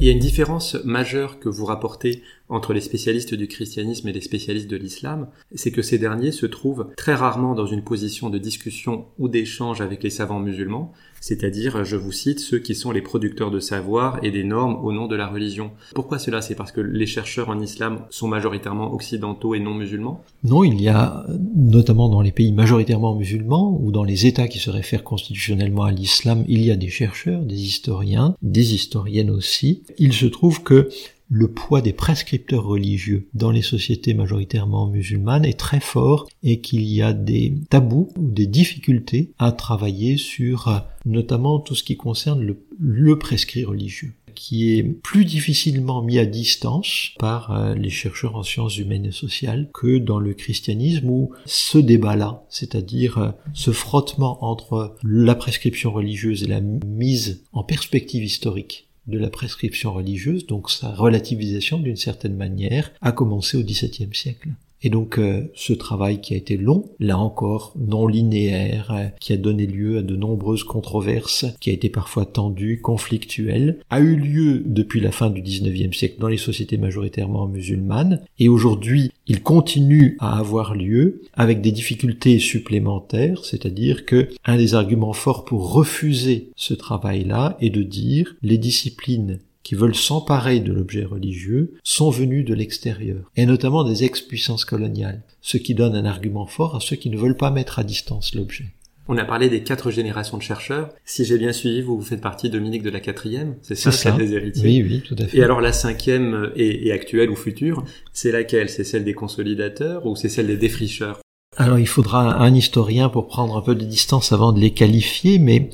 Il 0.00 0.06
y 0.06 0.08
a 0.08 0.12
une 0.12 0.18
différence 0.18 0.74
majeure 0.84 1.38
que 1.38 1.48
vous 1.48 1.64
rapportez 1.64 2.22
entre 2.52 2.74
les 2.74 2.80
spécialistes 2.80 3.34
du 3.34 3.48
christianisme 3.48 4.08
et 4.08 4.12
les 4.12 4.20
spécialistes 4.20 4.70
de 4.70 4.76
l'islam, 4.76 5.28
c'est 5.54 5.72
que 5.72 5.82
ces 5.82 5.98
derniers 5.98 6.32
se 6.32 6.46
trouvent 6.46 6.88
très 6.96 7.14
rarement 7.14 7.54
dans 7.54 7.66
une 7.66 7.82
position 7.82 8.28
de 8.28 8.38
discussion 8.38 9.06
ou 9.18 9.28
d'échange 9.28 9.80
avec 9.80 10.02
les 10.02 10.10
savants 10.10 10.38
musulmans, 10.38 10.92
c'est-à-dire, 11.20 11.84
je 11.84 11.96
vous 11.96 12.10
cite, 12.10 12.40
ceux 12.40 12.58
qui 12.58 12.74
sont 12.74 12.90
les 12.90 13.00
producteurs 13.00 13.52
de 13.52 13.60
savoir 13.60 14.22
et 14.24 14.32
des 14.32 14.42
normes 14.42 14.84
au 14.84 14.92
nom 14.92 15.06
de 15.06 15.14
la 15.14 15.28
religion. 15.28 15.70
Pourquoi 15.94 16.18
cela? 16.18 16.42
C'est 16.42 16.56
parce 16.56 16.72
que 16.72 16.80
les 16.80 17.06
chercheurs 17.06 17.48
en 17.48 17.60
islam 17.60 18.04
sont 18.10 18.26
majoritairement 18.26 18.92
occidentaux 18.92 19.54
et 19.54 19.60
non 19.60 19.72
musulmans? 19.72 20.20
Non, 20.42 20.64
il 20.64 20.82
y 20.82 20.88
a, 20.88 21.24
notamment 21.54 22.08
dans 22.08 22.22
les 22.22 22.32
pays 22.32 22.52
majoritairement 22.52 23.14
musulmans, 23.14 23.78
ou 23.80 23.92
dans 23.92 24.04
les 24.04 24.26
États 24.26 24.48
qui 24.48 24.58
se 24.58 24.68
réfèrent 24.68 25.04
constitutionnellement 25.04 25.84
à 25.84 25.92
l'islam, 25.92 26.44
il 26.48 26.62
y 26.64 26.72
a 26.72 26.76
des 26.76 26.88
chercheurs, 26.90 27.42
des 27.42 27.62
historiens, 27.62 28.34
des 28.42 28.74
historiennes 28.74 29.30
aussi. 29.30 29.84
Il 29.98 30.12
se 30.12 30.26
trouve 30.26 30.64
que 30.64 30.88
le 31.34 31.48
poids 31.48 31.80
des 31.80 31.94
prescripteurs 31.94 32.64
religieux 32.64 33.26
dans 33.32 33.50
les 33.50 33.62
sociétés 33.62 34.12
majoritairement 34.12 34.86
musulmanes 34.86 35.46
est 35.46 35.58
très 35.58 35.80
fort 35.80 36.28
et 36.42 36.60
qu'il 36.60 36.82
y 36.82 37.00
a 37.00 37.14
des 37.14 37.54
tabous 37.70 38.10
ou 38.18 38.30
des 38.30 38.46
difficultés 38.46 39.32
à 39.38 39.50
travailler 39.50 40.18
sur 40.18 40.68
euh, 40.68 40.78
notamment 41.06 41.58
tout 41.58 41.74
ce 41.74 41.84
qui 41.84 41.96
concerne 41.96 42.54
le, 42.78 43.18
prescrit 43.18 43.64
religieux 43.64 44.12
qui 44.34 44.74
est 44.74 44.82
plus 44.82 45.24
difficilement 45.24 46.02
mis 46.02 46.18
à 46.18 46.26
distance 46.26 47.10
par 47.18 47.50
euh, 47.50 47.74
les 47.74 47.90
chercheurs 47.90 48.36
en 48.36 48.42
sciences 48.42 48.76
humaines 48.76 49.06
et 49.06 49.12
sociales 49.12 49.70
que 49.72 49.98
dans 49.98 50.18
le 50.18 50.34
christianisme 50.34 51.08
où 51.08 51.32
ce 51.46 51.78
débat-là, 51.78 52.44
c'est-à-dire 52.50 53.18
euh, 53.18 53.30
ce 53.54 53.70
frottement 53.70 54.44
entre 54.44 54.96
la 55.02 55.34
prescription 55.34 55.92
religieuse 55.92 56.42
et 56.42 56.46
la 56.46 56.60
mise 56.60 57.42
en 57.52 57.62
perspective 57.62 58.24
historique 58.24 58.88
de 59.06 59.18
la 59.18 59.30
prescription 59.30 59.92
religieuse, 59.92 60.46
donc 60.46 60.70
sa 60.70 60.94
relativisation 60.94 61.78
d'une 61.78 61.96
certaine 61.96 62.36
manière, 62.36 62.92
a 63.00 63.12
commencé 63.12 63.56
au 63.56 63.62
XVIIe 63.62 64.14
siècle. 64.14 64.48
Et 64.82 64.90
donc 64.90 65.18
euh, 65.18 65.42
ce 65.54 65.72
travail 65.72 66.20
qui 66.20 66.34
a 66.34 66.36
été 66.36 66.56
long, 66.56 66.90
là 66.98 67.18
encore 67.18 67.74
non 67.78 68.06
linéaire, 68.06 68.92
euh, 68.92 69.06
qui 69.20 69.32
a 69.32 69.36
donné 69.36 69.66
lieu 69.66 69.98
à 69.98 70.02
de 70.02 70.16
nombreuses 70.16 70.64
controverses, 70.64 71.46
qui 71.60 71.70
a 71.70 71.72
été 71.72 71.88
parfois 71.88 72.26
tendu, 72.26 72.80
conflictuel, 72.80 73.78
a 73.90 74.00
eu 74.00 74.16
lieu 74.16 74.62
depuis 74.66 75.00
la 75.00 75.12
fin 75.12 75.30
du 75.30 75.40
XIXe 75.40 75.96
siècle 75.96 76.16
dans 76.18 76.28
les 76.28 76.36
sociétés 76.36 76.78
majoritairement 76.78 77.46
musulmanes, 77.46 78.20
et 78.38 78.48
aujourd'hui 78.48 79.12
il 79.26 79.42
continue 79.42 80.16
à 80.18 80.38
avoir 80.38 80.74
lieu 80.74 81.22
avec 81.34 81.60
des 81.60 81.70
difficultés 81.70 82.38
supplémentaires, 82.38 83.44
c'est-à-dire 83.44 84.04
que 84.04 84.28
un 84.44 84.56
des 84.56 84.74
arguments 84.74 85.12
forts 85.12 85.44
pour 85.44 85.72
refuser 85.72 86.50
ce 86.56 86.74
travail-là 86.74 87.56
est 87.60 87.70
de 87.70 87.82
dire 87.82 88.34
les 88.42 88.58
disciplines 88.58 89.38
qui 89.62 89.74
veulent 89.74 89.94
s'emparer 89.94 90.60
de 90.60 90.72
l'objet 90.72 91.04
religieux 91.04 91.74
sont 91.84 92.10
venus 92.10 92.44
de 92.44 92.54
l'extérieur, 92.54 93.30
et 93.36 93.46
notamment 93.46 93.84
des 93.84 94.04
ex-puissances 94.04 94.64
coloniales, 94.64 95.22
ce 95.40 95.56
qui 95.56 95.74
donne 95.74 95.94
un 95.94 96.04
argument 96.04 96.46
fort 96.46 96.76
à 96.76 96.80
ceux 96.80 96.96
qui 96.96 97.10
ne 97.10 97.18
veulent 97.18 97.36
pas 97.36 97.50
mettre 97.50 97.78
à 97.78 97.84
distance 97.84 98.34
l'objet. 98.34 98.66
On 99.08 99.18
a 99.18 99.24
parlé 99.24 99.48
des 99.48 99.64
quatre 99.64 99.90
générations 99.90 100.36
de 100.36 100.42
chercheurs. 100.42 100.90
Si 101.04 101.24
j'ai 101.24 101.36
bien 101.36 101.52
suivi, 101.52 101.82
vous, 101.82 101.98
vous 101.98 102.04
faites 102.04 102.20
partie, 102.20 102.50
Dominique, 102.50 102.84
de 102.84 102.90
la 102.90 103.00
quatrième. 103.00 103.56
C'est 103.60 103.74
ça, 103.74 103.90
ça. 103.90 104.12
des 104.12 104.32
héritiers. 104.32 104.64
Oui, 104.64 104.82
oui, 104.88 105.02
tout 105.06 105.16
à 105.18 105.26
fait. 105.26 105.38
Et 105.38 105.42
alors, 105.42 105.60
la 105.60 105.72
cinquième 105.72 106.52
et, 106.54 106.92
actuelle 106.92 107.28
ou 107.28 107.34
future, 107.34 107.84
c'est 108.12 108.30
laquelle? 108.30 108.68
C'est 108.68 108.84
celle 108.84 109.04
des 109.04 109.14
consolidateurs 109.14 110.06
ou 110.06 110.14
c'est 110.14 110.28
celle 110.28 110.46
des 110.46 110.56
défricheurs? 110.56 111.20
Alors, 111.56 111.80
il 111.80 111.88
faudra 111.88 112.40
un 112.40 112.54
historien 112.54 113.08
pour 113.08 113.26
prendre 113.26 113.56
un 113.56 113.60
peu 113.60 113.74
de 113.74 113.84
distance 113.84 114.32
avant 114.32 114.52
de 114.52 114.60
les 114.60 114.70
qualifier, 114.70 115.38
mais 115.38 115.68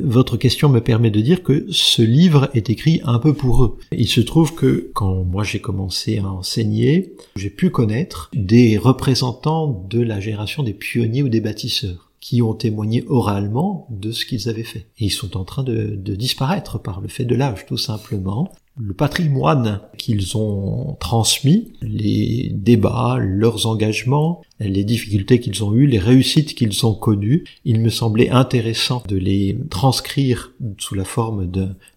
votre 0.00 0.36
question 0.36 0.68
me 0.68 0.80
permet 0.80 1.10
de 1.10 1.20
dire 1.20 1.42
que 1.42 1.66
ce 1.70 2.02
livre 2.02 2.50
est 2.54 2.70
écrit 2.70 3.00
un 3.04 3.18
peu 3.18 3.34
pour 3.34 3.64
eux. 3.64 3.78
Il 3.92 4.08
se 4.08 4.20
trouve 4.20 4.54
que 4.54 4.90
quand 4.94 5.24
moi 5.24 5.44
j'ai 5.44 5.60
commencé 5.60 6.18
à 6.18 6.26
enseigner, 6.26 7.14
j'ai 7.36 7.50
pu 7.50 7.70
connaître 7.70 8.30
des 8.34 8.78
représentants 8.78 9.86
de 9.88 10.00
la 10.00 10.20
génération 10.20 10.62
des 10.62 10.74
pionniers 10.74 11.22
ou 11.22 11.28
des 11.28 11.40
bâtisseurs 11.40 12.10
qui 12.20 12.40
ont 12.40 12.54
témoigné 12.54 13.04
oralement 13.08 13.88
de 13.90 14.12
ce 14.12 14.24
qu'ils 14.24 14.48
avaient 14.48 14.62
fait. 14.62 14.86
Et 14.98 15.06
ils 15.06 15.10
sont 15.10 15.36
en 15.36 15.44
train 15.44 15.64
de, 15.64 15.96
de 15.96 16.14
disparaître 16.14 16.78
par 16.80 17.00
le 17.00 17.08
fait 17.08 17.24
de 17.24 17.34
l'âge, 17.34 17.66
tout 17.66 17.76
simplement 17.76 18.52
le 18.78 18.94
patrimoine 18.94 19.80
qu'ils 19.98 20.36
ont 20.36 20.96
transmis, 20.98 21.72
les 21.82 22.50
débats, 22.54 23.18
leurs 23.20 23.66
engagements, 23.66 24.40
les 24.60 24.84
difficultés 24.84 25.40
qu'ils 25.40 25.62
ont 25.62 25.74
eues, 25.74 25.86
les 25.86 25.98
réussites 25.98 26.54
qu'ils 26.54 26.86
ont 26.86 26.94
connues, 26.94 27.44
il 27.64 27.80
me 27.80 27.90
semblait 27.90 28.30
intéressant 28.30 29.02
de 29.08 29.16
les 29.16 29.58
transcrire 29.68 30.52
sous 30.78 30.94
la 30.94 31.04
forme 31.04 31.50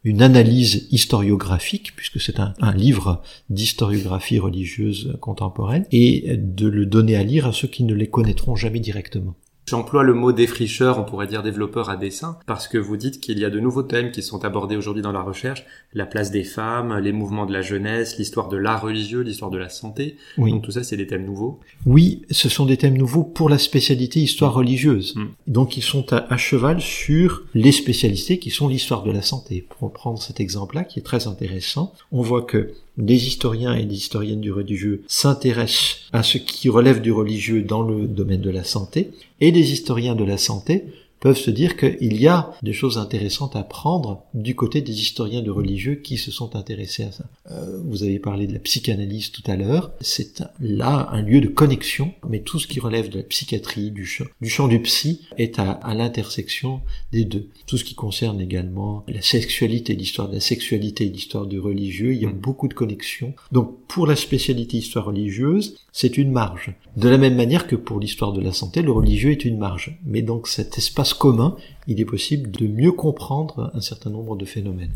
d'une 0.04 0.22
analyse 0.22 0.88
historiographique, 0.92 1.96
puisque 1.96 2.20
c'est 2.20 2.40
un, 2.40 2.54
livre 2.76 3.22
d'historiographie 3.50 4.40
religieuse 4.40 5.18
contemporaine, 5.22 5.86
et 5.92 6.36
de 6.38 6.68
le 6.68 6.86
donner 6.86 7.16
à 7.16 7.24
lire 7.24 7.48
à 7.48 7.54
ceux 7.54 7.70
qui 7.70 7.84
ne 7.84 7.94
les 7.94 8.08
connaîtront 8.08 8.56
jamais 8.56 8.80
directement. 8.80 9.36
J'emploie 9.68 10.04
le 10.04 10.14
mot 10.14 10.32
défricheur, 10.32 11.00
on 11.00 11.04
pourrait 11.04 11.26
dire 11.26 11.42
développeur 11.42 11.90
à 11.90 11.98
dessin, 11.98 12.38
parce 12.46 12.68
que 12.68 12.78
vous 12.78 12.98
dites 12.98 13.20
qu'il 13.20 13.40
y 13.40 13.46
a 13.46 13.50
de 13.50 13.60
nouveaux 13.60 13.82
thèmes 13.82 14.12
qui 14.12 14.22
sont 14.22 14.46
abordés 14.46 14.76
aujourd'hui 14.76 15.02
dans 15.02 15.12
la 15.12 15.22
recherche, 15.22 15.66
la 15.94 16.06
place 16.06 16.30
des 16.30 16.44
femmes, 16.44 16.96
les 17.00 17.12
mouvements 17.12 17.48
de 17.48 17.54
la 17.54 17.64
jeunesse, 17.64 18.20
l'histoire 18.20 18.48
de 18.48 18.58
l'art 18.58 18.84
religieux, 18.84 19.22
l'histoire 19.22 19.50
de 19.50 19.58
la 19.58 19.70
santé. 19.70 20.18
Oui. 20.38 20.52
Donc 20.52 20.64
tout 20.64 20.72
ça, 20.72 20.84
c'est 20.84 20.98
des 20.98 21.08
thèmes 21.08 21.26
nouveaux. 21.26 21.60
Oui, 21.88 22.22
ce 22.30 22.48
sont 22.48 22.68
des 22.68 22.78
thèmes 22.78 22.98
nouveaux 22.98 23.24
pour 23.24 23.50
la 23.50 23.58
spécialité 23.58 24.20
histoire 24.20 24.54
religieuse. 24.54 25.16
Mm. 25.16 25.26
Donc 25.48 25.78
ils 25.78 25.84
sont 25.84 26.14
à, 26.14 26.32
à, 26.32 26.38
cheval 26.38 26.80
sur 26.80 27.44
les 27.56 27.72
spécialités 27.72 28.38
qui 28.38 28.52
sont 28.52 28.68
l'histoire 28.68 29.02
de 29.02 29.12
la 29.12 29.24
santé. 29.24 29.66
Pour 29.80 29.92
prendre 29.92 30.22
cet 30.22 30.40
exemple-là, 30.40 30.84
qui 30.84 31.00
est 31.00 31.04
très 31.04 31.26
intéressant, 31.26 31.92
on 32.12 32.22
voit 32.22 32.44
que 32.44 32.72
des 32.98 33.28
historiens 33.28 33.76
et 33.76 33.86
des 33.86 33.96
historiennes 33.96 34.42
du 34.42 34.52
religieux 34.52 35.04
s'intéressent 35.08 35.98
à 36.14 36.24
ce 36.24 36.38
qui 36.38 36.70
relève 36.70 37.02
du 37.02 37.12
religieux 37.12 37.62
dans 37.62 37.82
le 37.82 38.08
domaine 38.08 38.42
de 38.42 38.50
la 38.50 38.64
santé, 38.64 39.12
et 39.42 39.52
des 39.52 39.74
historiens 39.74 40.16
de 40.16 40.24
la 40.24 40.38
santé 40.38 40.86
peuvent 41.20 41.38
se 41.38 41.52
dire 41.52 41.78
qu'il 41.78 42.22
y 42.22 42.28
a 42.28 42.52
des 42.62 42.74
choses 42.74 42.98
intéressantes 42.98 43.56
à 43.56 43.64
prendre 43.64 44.24
du 44.34 44.56
côté 44.56 44.82
des 44.82 45.00
historiens 45.00 45.42
de 45.42 45.52
religieux 45.52 45.96
qui 45.96 46.18
se 46.18 46.32
sont 46.32 46.56
intéressés 46.56 47.04
à 47.04 47.12
ça. 47.12 47.26
Euh, 47.52 47.80
vous 47.84 48.04
avez 48.04 48.20
parlé 48.20 48.48
de 48.48 48.54
la 48.54 48.60
psychanalyse 48.60 49.32
tout 49.32 49.44
à 49.48 49.56
l'heure, 49.56 49.92
c'est 50.02 50.44
là 50.60 51.10
un 51.12 51.22
lieu 51.22 51.42
de 51.42 51.48
connexion, 51.48 52.14
mais 52.30 52.40
tout 52.42 52.60
ce 52.60 52.68
qui 52.68 52.80
relève 52.80 53.10
de 53.10 53.18
la 53.18 53.24
psychiatrie, 53.24 53.92
du 53.92 54.06
champ 54.06 54.26
du, 54.42 54.50
champ 54.50 54.68
du 54.68 54.82
psy, 54.82 55.22
est 55.38 55.60
à, 55.60 55.72
à 55.72 55.94
l'intersection 55.94 56.82
des 57.12 57.26
deux. 57.26 57.50
Tout 57.68 57.78
ce 57.78 57.84
qui 57.84 57.96
concerne 57.96 58.42
également 58.42 59.04
la 59.08 59.22
sexualité, 59.22 59.96
l'histoire 59.96 60.30
de 60.30 60.36
la 60.36 60.40
sexualité, 60.40 61.06
l'histoire 61.06 61.46
du 61.46 61.60
religieux, 61.60 62.14
il 62.14 62.22
y 62.22 62.26
a 62.26 62.32
beaucoup 62.32 62.68
de 62.68 62.74
connexions. 62.74 63.34
Donc 63.52 63.76
pour 63.88 64.08
la 64.08 64.16
spécialité 64.16 64.78
histoire 64.78 65.06
religieuse, 65.06 65.78
c'est 65.92 66.18
une 66.18 66.32
marge. 66.32 66.74
De 66.98 67.10
la 67.10 67.18
même 67.18 67.36
manière 67.36 67.68
que 67.68 67.76
pour 67.76 68.00
l'histoire 68.00 68.34
de 68.34 68.42
la 68.42 68.54
santé, 68.54 68.82
le 68.82 68.92
religieux 68.92 69.32
est 69.32 69.46
une 69.46 69.58
marge. 69.58 69.98
Mais 70.06 70.22
donc 70.22 70.48
cet 70.48 70.78
espace 70.78 71.05
commun, 71.14 71.56
il 71.88 72.00
est 72.00 72.06
possible 72.06 72.52
de 72.52 72.68
mieux 72.68 72.92
comprendre 72.92 73.72
un 73.74 73.82
certain 73.82 74.10
nombre 74.10 74.36
de 74.36 74.46
phénomènes. 74.46 74.94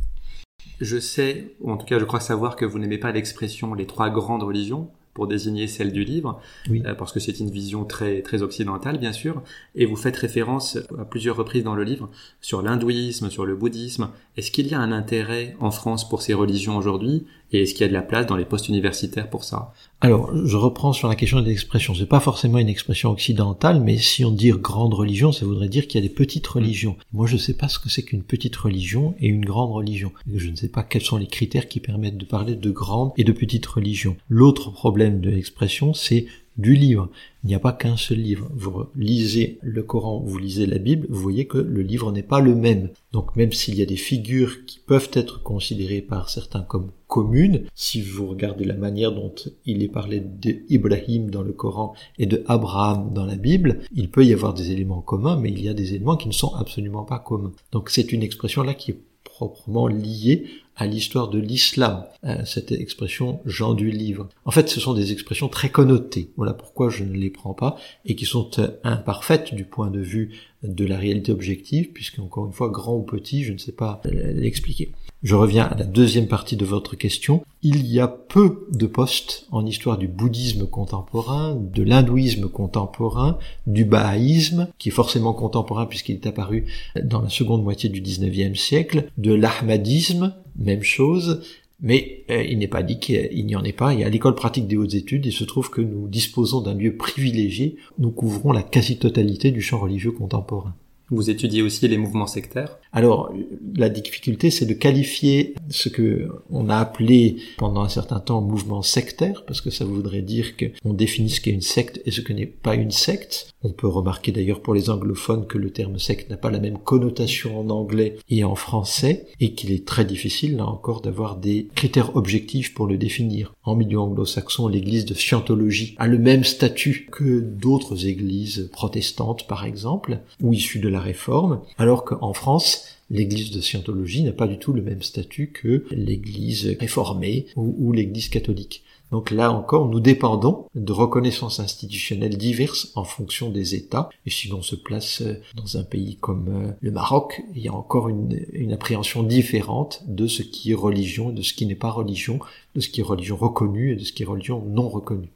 Je 0.81 0.97
sais, 0.97 1.53
ou 1.59 1.71
en 1.71 1.77
tout 1.77 1.85
cas 1.85 1.99
je 1.99 2.05
crois 2.05 2.19
savoir 2.19 2.55
que 2.55 2.65
vous 2.65 2.79
n'aimez 2.79 2.97
pas 2.97 3.11
l'expression 3.11 3.73
les 3.73 3.85
trois 3.85 4.09
grandes 4.09 4.43
religions 4.43 4.89
pour 5.13 5.27
désigner 5.27 5.67
celle 5.67 5.91
du 5.91 6.05
livre, 6.05 6.39
oui. 6.69 6.81
euh, 6.85 6.93
parce 6.93 7.11
que 7.11 7.19
c'est 7.19 7.39
une 7.39 7.49
vision 7.49 7.83
très 7.83 8.21
très 8.21 8.41
occidentale 8.41 8.97
bien 8.97 9.11
sûr, 9.11 9.41
et 9.75 9.85
vous 9.85 9.97
faites 9.97 10.15
référence 10.15 10.77
à 10.97 11.03
plusieurs 11.03 11.35
reprises 11.35 11.63
dans 11.63 11.75
le 11.75 11.83
livre 11.83 12.09
sur 12.39 12.61
l'hindouisme, 12.61 13.29
sur 13.29 13.45
le 13.45 13.55
bouddhisme. 13.55 14.09
Est-ce 14.39 14.51
qu'il 14.51 14.67
y 14.67 14.73
a 14.73 14.79
un 14.79 14.93
intérêt 14.93 15.57
en 15.59 15.69
France 15.69 16.07
pour 16.07 16.21
ces 16.21 16.33
religions 16.33 16.77
aujourd'hui 16.77 17.25
et 17.51 17.63
est-ce 17.63 17.73
qu'il 17.73 17.81
y 17.81 17.83
a 17.83 17.89
de 17.89 17.93
la 17.93 18.01
place 18.01 18.25
dans 18.25 18.37
les 18.37 18.45
postes 18.45 18.69
universitaires 18.69 19.29
pour 19.29 19.43
ça? 19.43 19.73
Alors, 19.99 20.31
je 20.45 20.55
reprends 20.55 20.93
sur 20.93 21.09
la 21.09 21.15
question 21.15 21.41
des 21.41 21.51
expressions. 21.51 21.93
C'est 21.93 22.05
pas 22.05 22.21
forcément 22.21 22.57
une 22.57 22.69
expression 22.69 23.09
occidentale, 23.09 23.81
mais 23.81 23.97
si 23.97 24.23
on 24.23 24.31
dit 24.31 24.51
grande 24.51 24.93
religion, 24.93 25.33
ça 25.33 25.45
voudrait 25.45 25.67
dire 25.67 25.87
qu'il 25.87 25.99
y 26.01 26.05
a 26.05 26.07
des 26.07 26.13
petites 26.13 26.47
religions. 26.47 26.95
Moi, 27.11 27.27
je 27.27 27.33
ne 27.33 27.39
sais 27.39 27.53
pas 27.53 27.67
ce 27.67 27.79
que 27.79 27.89
c'est 27.89 28.03
qu'une 28.03 28.23
petite 28.23 28.55
religion 28.55 29.13
et 29.19 29.27
une 29.27 29.43
grande 29.43 29.73
religion. 29.73 30.13
Je 30.33 30.49
ne 30.49 30.55
sais 30.55 30.69
pas 30.69 30.83
quels 30.83 31.01
sont 31.01 31.17
les 31.17 31.27
critères 31.27 31.67
qui 31.67 31.81
permettent 31.81 32.17
de 32.17 32.23
parler 32.23 32.55
de 32.55 32.71
grande 32.71 33.11
et 33.17 33.25
de 33.25 33.33
petite 33.33 33.65
religion. 33.65 34.15
L'autre 34.29 34.71
problème 34.71 35.19
de 35.19 35.31
l'expression, 35.31 35.93
c'est 35.93 36.27
du 36.59 36.75
livre. 36.75 37.09
Il 37.43 37.47
n'y 37.47 37.55
a 37.55 37.59
pas 37.59 37.71
qu'un 37.71 37.95
seul 37.95 38.17
livre. 38.17 38.49
Vous 38.53 38.83
lisez 38.95 39.59
le 39.61 39.81
Coran, 39.81 40.19
vous 40.19 40.37
lisez 40.37 40.65
la 40.65 40.77
Bible, 40.77 41.07
vous 41.09 41.21
voyez 41.21 41.47
que 41.47 41.57
le 41.57 41.81
livre 41.81 42.11
n'est 42.11 42.23
pas 42.23 42.41
le 42.41 42.53
même. 42.53 42.89
Donc 43.13 43.35
même 43.35 43.53
s'il 43.53 43.75
y 43.75 43.81
a 43.81 43.85
des 43.85 43.95
figures 43.95 44.65
qui 44.65 44.79
peuvent 44.79 45.09
être 45.13 45.41
considérées 45.41 46.01
par 46.01 46.29
certains 46.29 46.61
comme 46.61 46.91
communes, 47.07 47.63
si 47.75 48.01
vous 48.01 48.27
regardez 48.27 48.65
la 48.65 48.75
manière 48.75 49.13
dont 49.13 49.33
il 49.65 49.81
est 49.81 49.87
parlé 49.87 50.19
d'Ibrahim 50.19 51.29
dans 51.29 51.43
le 51.43 51.53
Coran 51.53 51.93
et 52.17 52.25
de 52.25 52.43
Abraham 52.47 53.13
dans 53.13 53.25
la 53.25 53.37
Bible, 53.37 53.79
il 53.95 54.09
peut 54.09 54.25
y 54.25 54.33
avoir 54.33 54.53
des 54.53 54.71
éléments 54.71 55.01
communs, 55.01 55.37
mais 55.37 55.49
il 55.49 55.63
y 55.63 55.69
a 55.69 55.73
des 55.73 55.95
éléments 55.95 56.17
qui 56.17 56.27
ne 56.27 56.33
sont 56.33 56.53
absolument 56.55 57.03
pas 57.03 57.19
communs. 57.19 57.53
Donc 57.71 57.89
c'est 57.89 58.11
une 58.11 58.21
expression 58.21 58.63
là 58.63 58.73
qui 58.73 58.91
est 58.91 58.99
proprement 59.23 59.87
liée 59.87 60.45
à 60.79 60.87
l'histoire 60.87 61.27
de 61.27 61.39
l'islam, 61.39 62.05
euh, 62.23 62.45
cette 62.45 62.71
expression 62.71 63.41
Jean 63.45 63.73
du 63.73 63.91
livre. 63.91 64.29
En 64.45 64.51
fait, 64.51 64.69
ce 64.69 64.79
sont 64.79 64.93
des 64.93 65.11
expressions 65.11 65.49
très 65.49 65.69
connotées. 65.69 66.31
Voilà 66.37 66.53
pourquoi 66.53 66.89
je 66.89 67.03
ne 67.03 67.13
les 67.13 67.29
prends 67.29 67.53
pas 67.53 67.75
et 68.05 68.15
qui 68.15 68.25
sont 68.25 68.49
euh, 68.59 68.69
imparfaites 68.85 69.53
du 69.53 69.65
point 69.65 69.91
de 69.91 69.99
vue 69.99 70.31
de 70.63 70.85
la 70.85 70.97
réalité 70.97 71.31
objective, 71.31 71.91
puisque 71.91 72.19
encore 72.19 72.45
une 72.45 72.53
fois, 72.53 72.69
grand 72.69 72.95
ou 72.95 73.01
petit, 73.01 73.43
je 73.43 73.53
ne 73.53 73.57
sais 73.57 73.73
pas 73.73 74.01
euh, 74.05 74.31
l'expliquer. 74.33 74.93
Je 75.21 75.35
reviens 75.35 75.65
à 75.65 75.75
la 75.75 75.83
deuxième 75.83 76.27
partie 76.27 76.55
de 76.55 76.63
votre 76.63 76.95
question. 76.95 77.43
Il 77.61 77.85
y 77.85 77.99
a 77.99 78.07
peu 78.07 78.67
de 78.71 78.85
postes 78.85 79.47
en 79.51 79.65
histoire 79.65 79.97
du 79.97 80.07
bouddhisme 80.07 80.65
contemporain, 80.65 81.55
de 81.55 81.83
l'hindouisme 81.83 82.47
contemporain, 82.47 83.37
du 83.67 83.83
bahaïsme, 83.83 84.69
qui 84.77 84.89
est 84.89 84.93
forcément 84.93 85.33
contemporain 85.33 85.85
puisqu'il 85.85 86.15
est 86.15 86.27
apparu 86.27 86.67
dans 87.03 87.21
la 87.21 87.27
seconde 87.27 87.63
moitié 87.63 87.89
du 87.89 88.01
19e 88.01 88.55
siècle, 88.55 89.09
de 89.17 89.33
l'ahmadisme, 89.33 90.33
même 90.59 90.83
chose, 90.83 91.41
mais 91.81 92.23
euh, 92.29 92.43
il 92.43 92.59
n'est 92.59 92.67
pas 92.67 92.83
dit 92.83 92.99
qu'il 92.99 93.45
n'y 93.45 93.55
en 93.55 93.63
ait 93.63 93.73
pas. 93.73 93.93
Y 93.93 94.03
a 94.03 94.09
l'école 94.09 94.35
pratique 94.35 94.67
des 94.67 94.77
hautes 94.77 94.93
études. 94.93 95.25
Il 95.25 95.31
se 95.31 95.43
trouve 95.43 95.69
que 95.69 95.81
nous 95.81 96.07
disposons 96.07 96.61
d'un 96.61 96.73
lieu 96.73 96.95
privilégié. 96.95 97.77
Nous 97.97 98.11
couvrons 98.11 98.51
la 98.51 98.63
quasi-totalité 98.63 99.51
du 99.51 99.61
champ 99.61 99.79
religieux 99.79 100.11
contemporain. 100.11 100.75
Vous 101.11 101.29
étudiez 101.29 101.61
aussi 101.61 101.87
les 101.87 101.97
mouvements 101.97 102.27
sectaires? 102.27 102.77
Alors, 102.91 103.31
la 103.75 103.89
difficulté, 103.89 104.49
c'est 104.49 104.65
de 104.65 104.73
qualifier 104.73 105.55
ce 105.69 105.89
que 105.89 106.29
on 106.49 106.69
a 106.69 106.77
appelé 106.77 107.37
pendant 107.57 107.81
un 107.81 107.89
certain 107.89 108.19
temps 108.19 108.41
mouvement 108.41 108.81
sectaire, 108.81 109.43
parce 109.45 109.61
que 109.61 109.69
ça 109.69 109.85
voudrait 109.85 110.21
dire 110.21 110.53
qu'on 110.57 110.93
définit 110.93 111.29
ce 111.29 111.41
qu'est 111.41 111.51
une 111.51 111.61
secte 111.61 112.01
et 112.05 112.11
ce 112.11 112.21
que 112.21 112.33
n'est 112.33 112.45
pas 112.45 112.75
une 112.75 112.91
secte. 112.91 113.53
On 113.61 113.71
peut 113.71 113.87
remarquer 113.87 114.31
d'ailleurs 114.31 114.61
pour 114.61 114.73
les 114.73 114.89
anglophones 114.89 115.45
que 115.45 115.57
le 115.57 115.71
terme 115.71 115.99
secte 115.99 116.29
n'a 116.29 116.37
pas 116.37 116.49
la 116.49 116.59
même 116.59 116.77
connotation 116.77 117.59
en 117.59 117.69
anglais 117.69 118.17
et 118.29 118.43
en 118.43 118.55
français, 118.55 119.27
et 119.39 119.53
qu'il 119.53 119.71
est 119.71 119.85
très 119.85 120.05
difficile, 120.05 120.57
là 120.57 120.65
encore, 120.65 121.01
d'avoir 121.01 121.37
des 121.37 121.67
critères 121.75 122.15
objectifs 122.15 122.73
pour 122.73 122.87
le 122.87 122.97
définir. 122.97 123.53
En 123.63 123.75
milieu 123.75 123.99
anglo-saxon, 123.99 124.67
l'église 124.67 125.05
de 125.05 125.13
Scientologie 125.13 125.95
a 125.97 126.07
le 126.07 126.17
même 126.17 126.43
statut 126.43 127.07
que 127.11 127.39
d'autres 127.39 128.07
églises 128.07 128.69
protestantes, 128.71 129.47
par 129.47 129.65
exemple, 129.65 130.19
ou 130.41 130.53
issues 130.53 130.79
de 130.79 130.89
la 130.89 130.98
réforme, 130.99 131.61
alors 131.77 132.05
qu'en 132.05 132.33
France, 132.33 132.85
l'église 133.09 133.51
de 133.51 133.61
Scientologie 133.61 134.23
n'a 134.23 134.31
pas 134.31 134.47
du 134.47 134.57
tout 134.57 134.73
le 134.73 134.81
même 134.81 135.01
statut 135.01 135.51
que 135.51 135.85
l'église 135.91 136.75
réformée 136.79 137.47
ou, 137.55 137.91
l'église 137.91 138.29
catholique. 138.29 138.83
Donc 139.11 139.31
là 139.31 139.51
encore, 139.51 139.89
nous 139.89 139.99
dépendons 139.99 140.65
de 140.75 140.91
reconnaissances 140.91 141.59
institutionnelles 141.59 142.37
diverses 142.37 142.91
en 142.93 143.03
fonction 143.03 143.49
des 143.49 143.73
États. 143.73 144.09
Et 144.27 144.29
si 144.29 144.49
l'on 144.49 144.61
se 144.61 144.75
place 144.75 145.23
dans 145.55 145.77
un 145.77 145.83
pays 145.83 146.17
comme 146.17 146.47
euh, 146.49 146.71
le 146.79 146.91
Maroc, 146.91 147.41
il 147.55 147.63
y 147.63 147.69
a 147.69 147.73
encore 147.73 148.09
une, 148.09 148.45
une 148.53 148.71
appréhension 148.71 149.23
différente 149.23 150.03
de 150.05 150.27
ce 150.27 150.43
qui 150.43 150.71
est 150.71 150.75
religion, 150.75 151.31
de 151.31 151.41
ce 151.41 151.55
qui 151.55 151.65
n'est 151.65 151.73
pas 151.73 151.89
religion, 151.89 152.39
de 152.75 152.81
ce 152.81 152.89
qui 152.89 152.99
est 152.99 153.03
religion 153.03 153.35
reconnue 153.35 153.93
et 153.93 153.95
de 153.95 154.03
ce 154.03 154.13
qui 154.13 154.21
est 154.21 154.27
religion 154.27 154.63
non 154.67 154.89
reconnue. 154.89 155.29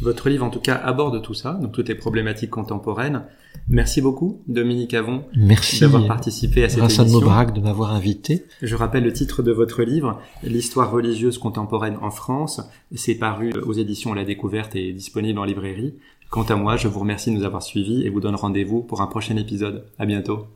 Votre 0.00 0.28
livre, 0.28 0.44
en 0.44 0.50
tout 0.50 0.60
cas, 0.60 0.74
aborde 0.74 1.22
tout 1.22 1.34
ça, 1.34 1.54
donc 1.54 1.72
toutes 1.72 1.88
les 1.88 1.94
problématiques 1.94 2.50
contemporaines. 2.50 3.24
Merci 3.68 4.02
beaucoup, 4.02 4.42
Dominique 4.46 4.94
Avon, 4.94 5.24
Merci 5.36 5.80
d'avoir 5.80 6.06
participé 6.06 6.64
à 6.64 6.68
cette 6.68 6.82
Hassan 6.82 7.06
émission. 7.06 7.20
Moubarak 7.20 7.54
de 7.54 7.60
m'avoir 7.60 7.92
invité. 7.92 8.44
Je 8.60 8.76
rappelle 8.76 9.04
le 9.04 9.12
titre 9.12 9.42
de 9.42 9.52
votre 9.52 9.82
livre, 9.82 10.20
L'histoire 10.42 10.90
religieuse 10.90 11.38
contemporaine 11.38 11.96
en 12.02 12.10
France. 12.10 12.60
C'est 12.94 13.14
paru 13.14 13.52
aux 13.64 13.72
éditions 13.72 14.12
La 14.12 14.24
Découverte 14.24 14.76
et 14.76 14.92
disponible 14.92 15.38
en 15.38 15.44
librairie. 15.44 15.94
Quant 16.30 16.42
à 16.42 16.56
moi, 16.56 16.76
je 16.76 16.88
vous 16.88 17.00
remercie 17.00 17.30
de 17.30 17.36
nous 17.36 17.44
avoir 17.44 17.62
suivis 17.62 18.02
et 18.02 18.10
vous 18.10 18.20
donne 18.20 18.34
rendez-vous 18.34 18.82
pour 18.82 19.00
un 19.00 19.06
prochain 19.06 19.36
épisode. 19.36 19.86
À 19.98 20.06
bientôt. 20.06 20.46